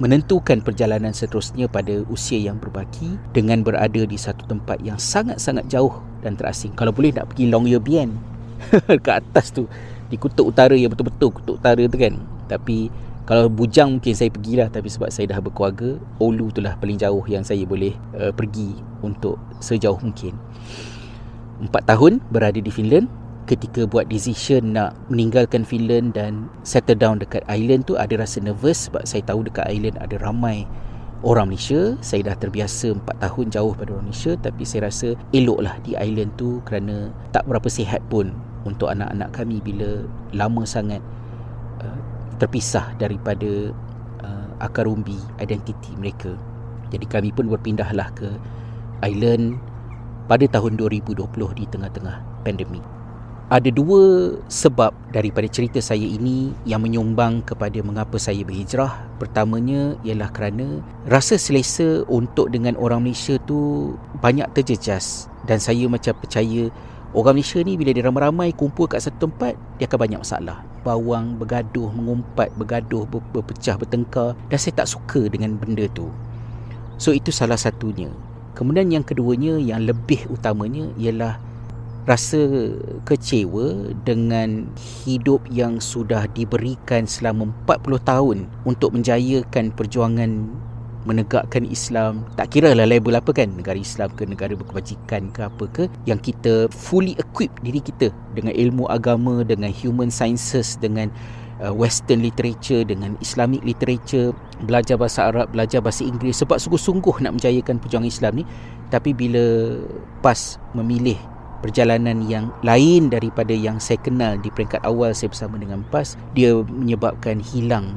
menentukan 0.00 0.64
perjalanan 0.64 1.12
seterusnya 1.12 1.68
pada 1.68 2.00
usia 2.08 2.40
yang 2.40 2.56
berbaki 2.56 3.20
dengan 3.36 3.60
berada 3.60 4.00
di 4.08 4.16
satu 4.16 4.48
tempat 4.48 4.80
yang 4.80 4.96
sangat-sangat 4.96 5.68
jauh 5.68 6.00
dan 6.24 6.40
terasing. 6.40 6.72
Kalau 6.72 6.92
boleh 6.92 7.12
nak 7.12 7.32
pergi 7.32 7.52
Long 7.52 7.68
Bien 7.84 8.16
ke 9.04 9.10
atas 9.12 9.52
tu 9.52 9.68
di 10.08 10.16
kutub 10.16 10.48
utara 10.48 10.72
yang 10.72 10.88
betul-betul 10.88 11.36
kutub 11.36 11.60
utara 11.60 11.84
tu 11.84 12.00
kan. 12.00 12.16
Tapi 12.48 12.88
kalau 13.28 13.52
bujang 13.52 14.00
mungkin 14.00 14.16
saya 14.16 14.32
pergilah 14.32 14.72
tapi 14.72 14.88
sebab 14.88 15.12
saya 15.12 15.36
dah 15.36 15.38
berkeluarga 15.38 16.00
Olu 16.18 16.48
tu 16.50 16.64
lah 16.64 16.74
paling 16.80 16.96
jauh 16.96 17.22
yang 17.28 17.44
saya 17.44 17.62
boleh 17.68 17.92
uh, 18.16 18.32
pergi 18.32 18.72
untuk 19.04 19.36
sejauh 19.60 20.00
mungkin. 20.00 20.32
Empat 21.60 21.84
tahun 21.84 22.24
berada 22.32 22.56
di 22.56 22.72
Finland 22.72 23.19
ketika 23.50 23.82
buat 23.82 24.06
decision 24.06 24.78
nak 24.78 24.94
meninggalkan 25.10 25.66
Finland 25.66 26.14
dan 26.14 26.46
settle 26.62 26.94
down 26.94 27.18
dekat 27.18 27.42
island 27.50 27.82
tu 27.82 27.98
ada 27.98 28.14
rasa 28.14 28.38
nervous 28.38 28.86
sebab 28.86 29.02
saya 29.02 29.26
tahu 29.26 29.42
dekat 29.42 29.66
island 29.66 29.98
ada 29.98 30.14
ramai 30.22 30.70
orang 31.26 31.50
Malaysia. 31.50 31.98
Saya 31.98 32.30
dah 32.30 32.38
terbiasa 32.38 32.94
4 32.94 33.02
tahun 33.18 33.46
jauh 33.50 33.74
pada 33.74 33.90
orang 33.98 34.06
Malaysia 34.06 34.38
tapi 34.38 34.62
saya 34.62 34.86
rasa 34.86 35.18
eloklah 35.34 35.74
di 35.82 35.98
island 35.98 36.30
tu 36.38 36.62
kerana 36.62 37.10
tak 37.34 37.42
berapa 37.50 37.66
sihat 37.66 37.98
pun 38.06 38.30
untuk 38.62 38.86
anak-anak 38.86 39.34
kami 39.34 39.58
bila 39.58 40.06
lama 40.30 40.62
sangat 40.62 41.02
uh, 41.82 41.98
terpisah 42.38 42.94
daripada 43.02 43.74
uh, 44.22 44.48
akar 44.62 44.86
umbi 44.86 45.18
identiti 45.42 45.90
mereka. 45.98 46.38
Jadi 46.94 47.06
kami 47.10 47.34
pun 47.34 47.50
berpindahlah 47.50 48.14
ke 48.14 48.30
island 49.02 49.58
pada 50.30 50.46
tahun 50.46 50.78
2020 50.78 51.18
di 51.58 51.66
tengah-tengah 51.66 52.46
pandemik 52.46 52.99
ada 53.50 53.66
dua 53.66 54.38
sebab 54.46 54.94
daripada 55.10 55.50
cerita 55.50 55.82
saya 55.82 56.06
ini 56.06 56.54
yang 56.62 56.86
menyumbang 56.86 57.42
kepada 57.42 57.82
mengapa 57.82 58.14
saya 58.14 58.46
berhijrah. 58.46 59.10
Pertamanya 59.18 59.98
ialah 60.06 60.30
kerana 60.30 60.78
rasa 61.10 61.34
selesa 61.34 62.06
untuk 62.06 62.54
dengan 62.54 62.78
orang 62.78 63.02
Malaysia 63.02 63.42
tu 63.50 63.92
banyak 64.22 64.46
terjejas 64.54 65.26
dan 65.50 65.58
saya 65.58 65.90
macam 65.90 66.14
percaya 66.22 66.70
orang 67.10 67.42
Malaysia 67.42 67.58
ni 67.66 67.74
bila 67.74 67.90
dia 67.90 68.06
ramai-ramai 68.06 68.54
kumpul 68.54 68.86
kat 68.86 69.02
satu 69.02 69.26
tempat 69.26 69.58
dia 69.82 69.90
akan 69.90 69.98
banyak 69.98 70.20
masalah. 70.22 70.62
bawang 70.80 71.36
bergaduh 71.36 71.92
mengumpat 71.92 72.48
bergaduh 72.56 73.04
ber, 73.04 73.20
berpecah 73.36 73.76
bertengkar 73.76 74.32
dan 74.48 74.56
saya 74.56 74.80
tak 74.80 74.88
suka 74.88 75.28
dengan 75.28 75.52
benda 75.60 75.84
tu 75.92 76.08
so 76.96 77.12
itu 77.12 77.28
salah 77.28 77.60
satunya 77.60 78.08
kemudian 78.56 78.88
yang 78.88 79.04
keduanya 79.04 79.60
yang 79.60 79.84
lebih 79.84 80.24
utamanya 80.32 80.88
ialah 80.96 81.36
rasa 82.08 82.72
kecewa 83.04 83.92
dengan 84.08 84.68
hidup 85.04 85.44
yang 85.52 85.82
sudah 85.82 86.24
diberikan 86.32 87.04
selama 87.04 87.52
40 87.68 88.00
tahun 88.08 88.38
untuk 88.64 88.96
menjayakan 88.96 89.72
perjuangan 89.76 90.48
menegakkan 91.08 91.64
Islam. 91.64 92.28
Tak 92.36 92.52
kira 92.52 92.76
lah 92.76 92.84
label 92.84 93.16
apa 93.16 93.32
kan 93.32 93.48
negara 93.56 93.76
Islam 93.80 94.12
ke 94.12 94.28
negara 94.28 94.52
berkebajikan 94.52 95.32
ke 95.32 95.40
apa 95.48 95.64
ke 95.72 95.84
yang 96.04 96.20
kita 96.20 96.68
fully 96.68 97.16
equip 97.16 97.48
diri 97.64 97.80
kita 97.80 98.12
dengan 98.36 98.52
ilmu 98.52 98.84
agama 98.92 99.40
dengan 99.40 99.72
human 99.72 100.12
sciences 100.12 100.76
dengan 100.76 101.08
uh, 101.64 101.72
western 101.72 102.20
literature 102.20 102.84
dengan 102.84 103.16
islamic 103.24 103.64
literature 103.64 104.36
belajar 104.68 105.00
bahasa 105.00 105.32
Arab 105.32 105.48
belajar 105.52 105.80
bahasa 105.80 106.04
Inggeris. 106.04 106.44
Sebab 106.44 106.60
sungguh-sungguh 106.60 107.24
nak 107.24 107.40
menjayakan 107.40 107.80
perjuangan 107.80 108.10
Islam 108.10 108.32
ni 108.40 108.44
tapi 108.92 109.14
bila 109.14 109.78
pas 110.20 110.58
memilih 110.76 111.16
perjalanan 111.60 112.24
yang 112.24 112.48
lain 112.64 113.12
daripada 113.12 113.52
yang 113.52 113.76
saya 113.76 114.00
kenal 114.00 114.40
di 114.40 114.48
peringkat 114.48 114.80
awal 114.84 115.12
saya 115.12 115.28
bersama 115.32 115.60
dengan 115.60 115.84
PAS 115.92 116.16
dia 116.32 116.56
menyebabkan 116.56 117.40
hilang 117.40 117.96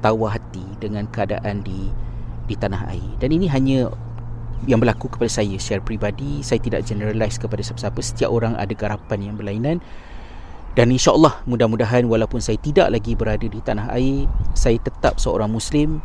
tawa 0.00 0.38
hati 0.38 0.64
dengan 0.78 1.10
keadaan 1.10 1.62
di 1.66 1.90
di 2.50 2.54
tanah 2.58 2.90
air. 2.90 3.10
Dan 3.22 3.30
ini 3.30 3.46
hanya 3.46 3.90
yang 4.66 4.82
berlaku 4.82 5.06
kepada 5.06 5.30
saya 5.30 5.54
secara 5.56 5.80
peribadi. 5.80 6.42
Saya 6.42 6.58
tidak 6.58 6.82
generalize 6.82 7.38
kepada 7.38 7.62
siapa-siapa. 7.62 8.00
Setiap 8.02 8.30
orang 8.32 8.58
ada 8.58 8.72
garapan 8.74 9.30
yang 9.30 9.34
berlainan. 9.38 9.78
Dan 10.78 10.94
insyaAllah 10.94 11.42
mudah-mudahan 11.50 12.06
walaupun 12.06 12.38
saya 12.38 12.54
tidak 12.62 12.94
lagi 12.94 13.18
berada 13.18 13.42
di 13.42 13.58
tanah 13.58 13.90
air 13.90 14.30
saya 14.54 14.78
tetap 14.78 15.18
seorang 15.18 15.50
muslim 15.50 15.98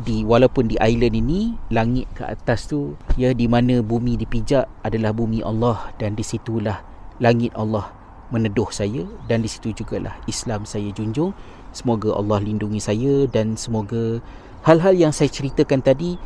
di 0.00 0.24
walaupun 0.24 0.72
di 0.72 0.76
island 0.80 1.12
ini 1.12 1.52
langit 1.68 2.08
ke 2.16 2.24
atas 2.24 2.64
tu 2.64 2.96
ya 3.20 3.36
di 3.36 3.44
mana 3.44 3.84
bumi 3.84 4.16
dipijak 4.16 4.64
adalah 4.80 5.12
bumi 5.12 5.44
Allah 5.44 5.92
dan 6.00 6.16
di 6.16 6.24
situlah 6.24 6.80
langit 7.20 7.52
Allah 7.52 7.92
meneduh 8.32 8.72
saya 8.72 9.04
dan 9.28 9.44
di 9.44 9.48
situ 9.52 9.76
jugalah 9.76 10.16
Islam 10.24 10.64
saya 10.64 10.88
junjung. 10.96 11.36
Semoga 11.76 12.16
Allah 12.16 12.40
lindungi 12.40 12.80
saya 12.80 13.28
dan 13.28 13.60
semoga 13.60 14.18
hal-hal 14.64 14.96
yang 14.96 15.12
saya 15.12 15.28
ceritakan 15.28 15.84
tadi 15.84 16.16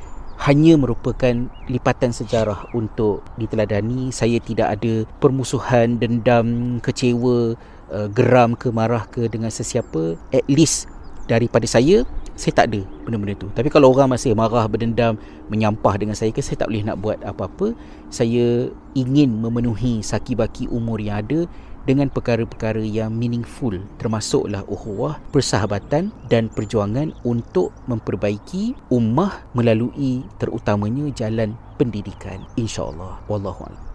hanya 0.46 0.78
merupakan 0.78 1.50
lipatan 1.66 2.14
sejarah 2.14 2.70
untuk 2.78 3.26
diteladani. 3.34 4.14
Saya 4.14 4.38
tidak 4.38 4.78
ada 4.78 5.02
permusuhan 5.18 5.98
dendam 5.98 6.78
kecewa 6.78 7.58
uh, 7.90 8.08
geram 8.14 8.54
ke 8.54 8.70
marah 8.70 9.06
ke 9.10 9.26
dengan 9.26 9.50
sesiapa. 9.50 10.14
At 10.30 10.46
least 10.46 10.86
daripada 11.26 11.66
saya 11.66 12.06
saya 12.36 12.52
tak 12.62 12.66
ada 12.70 12.80
benda-benda 13.02 13.34
tu. 13.34 13.48
Tapi 13.56 13.72
kalau 13.72 13.90
orang 13.90 14.12
masih 14.12 14.36
marah 14.36 14.68
berdendam 14.68 15.16
menyampah 15.48 15.96
dengan 15.96 16.12
saya 16.12 16.30
ke 16.30 16.44
saya 16.44 16.60
tak 16.60 16.68
boleh 16.68 16.84
nak 16.84 17.00
buat 17.00 17.18
apa-apa. 17.24 17.72
Saya 18.12 18.70
ingin 18.92 19.40
memenuhi 19.40 20.04
saki-baki 20.04 20.68
umur 20.68 21.00
yang 21.00 21.24
ada 21.24 21.48
dengan 21.88 22.10
perkara-perkara 22.10 22.82
yang 22.82 23.14
meaningful 23.14 23.78
termasuklah 23.96 24.66
ukhuwah, 24.66 25.22
persahabatan 25.30 26.10
dan 26.26 26.50
perjuangan 26.50 27.14
untuk 27.22 27.70
memperbaiki 27.86 28.74
ummah 28.90 29.46
melalui 29.54 30.26
terutamanya 30.36 31.08
jalan 31.14 31.54
pendidikan. 31.78 32.42
insya-Allah. 32.58 33.22
Wallahu 33.30 33.64
a'lam 33.70 33.85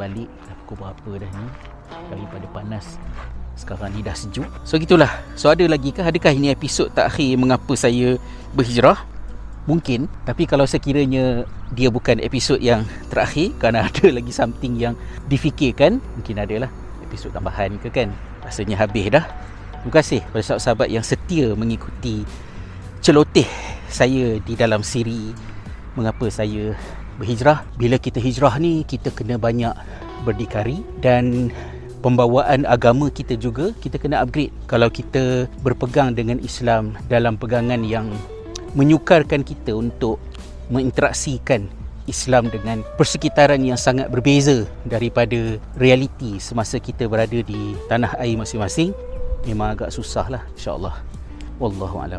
balik. 0.00 0.28
Dah 0.48 0.56
pukul 0.64 0.76
berapa 0.80 1.10
dah 1.20 1.30
ni? 1.36 1.46
Daripada 2.08 2.46
panas. 2.56 2.96
Sekarang 3.52 3.92
ni 3.92 4.00
dah 4.00 4.16
sejuk. 4.16 4.48
So 4.64 4.80
gitulah. 4.80 5.12
So 5.36 5.52
ada 5.52 5.68
lagi 5.68 5.92
ke? 5.92 6.00
Adakah 6.00 6.32
ini 6.32 6.48
episod 6.48 6.88
takhir 6.88 7.36
mengapa 7.36 7.76
saya 7.76 8.16
berhijrah? 8.56 9.04
Mungkin. 9.68 10.08
Tapi 10.24 10.48
kalau 10.48 10.64
sekiranya 10.64 11.44
dia 11.76 11.92
bukan 11.92 12.16
episod 12.24 12.56
yang 12.56 12.88
terakhir 13.12 13.52
kerana 13.60 13.84
ada 13.92 14.08
lagi 14.08 14.32
something 14.32 14.80
yang 14.80 14.96
difikirkan 15.28 16.00
mungkin 16.16 16.40
ada 16.40 16.66
lah 16.66 16.70
episod 17.04 17.28
tambahan 17.36 17.76
ke 17.76 17.92
kan? 17.92 18.08
Rasanya 18.40 18.80
habis 18.80 19.12
dah. 19.12 19.28
Terima 19.80 19.92
kasih 19.96 20.20
kepada 20.24 20.44
sahabat-sahabat 20.44 20.88
yang 20.88 21.04
setia 21.04 21.46
mengikuti 21.56 22.24
celoteh 23.00 23.48
saya 23.88 24.36
di 24.40 24.52
dalam 24.54 24.84
siri 24.84 25.32
mengapa 25.96 26.28
saya 26.28 26.76
berhijrah. 27.20 27.68
Bila 27.76 28.00
kita 28.00 28.16
hijrah 28.16 28.56
ni 28.56 28.82
kita 28.88 29.12
kena 29.12 29.36
banyak 29.36 29.76
berdikari 30.24 30.80
dan 31.04 31.52
pembawaan 32.00 32.64
agama 32.64 33.12
kita 33.12 33.36
juga 33.36 33.76
kita 33.84 34.00
kena 34.00 34.24
upgrade. 34.24 34.50
Kalau 34.64 34.88
kita 34.88 35.44
berpegang 35.60 36.16
dengan 36.16 36.40
Islam 36.40 36.96
dalam 37.12 37.36
pegangan 37.36 37.84
yang 37.84 38.08
menyukarkan 38.72 39.44
kita 39.44 39.76
untuk 39.76 40.16
menginteraksikan 40.72 41.68
Islam 42.10 42.50
dengan 42.50 42.82
persekitaran 42.98 43.62
yang 43.62 43.78
sangat 43.78 44.10
berbeza 44.10 44.66
daripada 44.82 45.62
realiti 45.78 46.42
semasa 46.42 46.82
kita 46.82 47.06
berada 47.06 47.38
di 47.38 47.78
tanah 47.86 48.18
air 48.18 48.34
masing-masing 48.34 48.90
memang 49.46 49.78
agak 49.78 49.94
susah 49.94 50.26
lah 50.26 50.42
insyaAllah 50.58 50.98
Wallahu'alam 51.62 52.18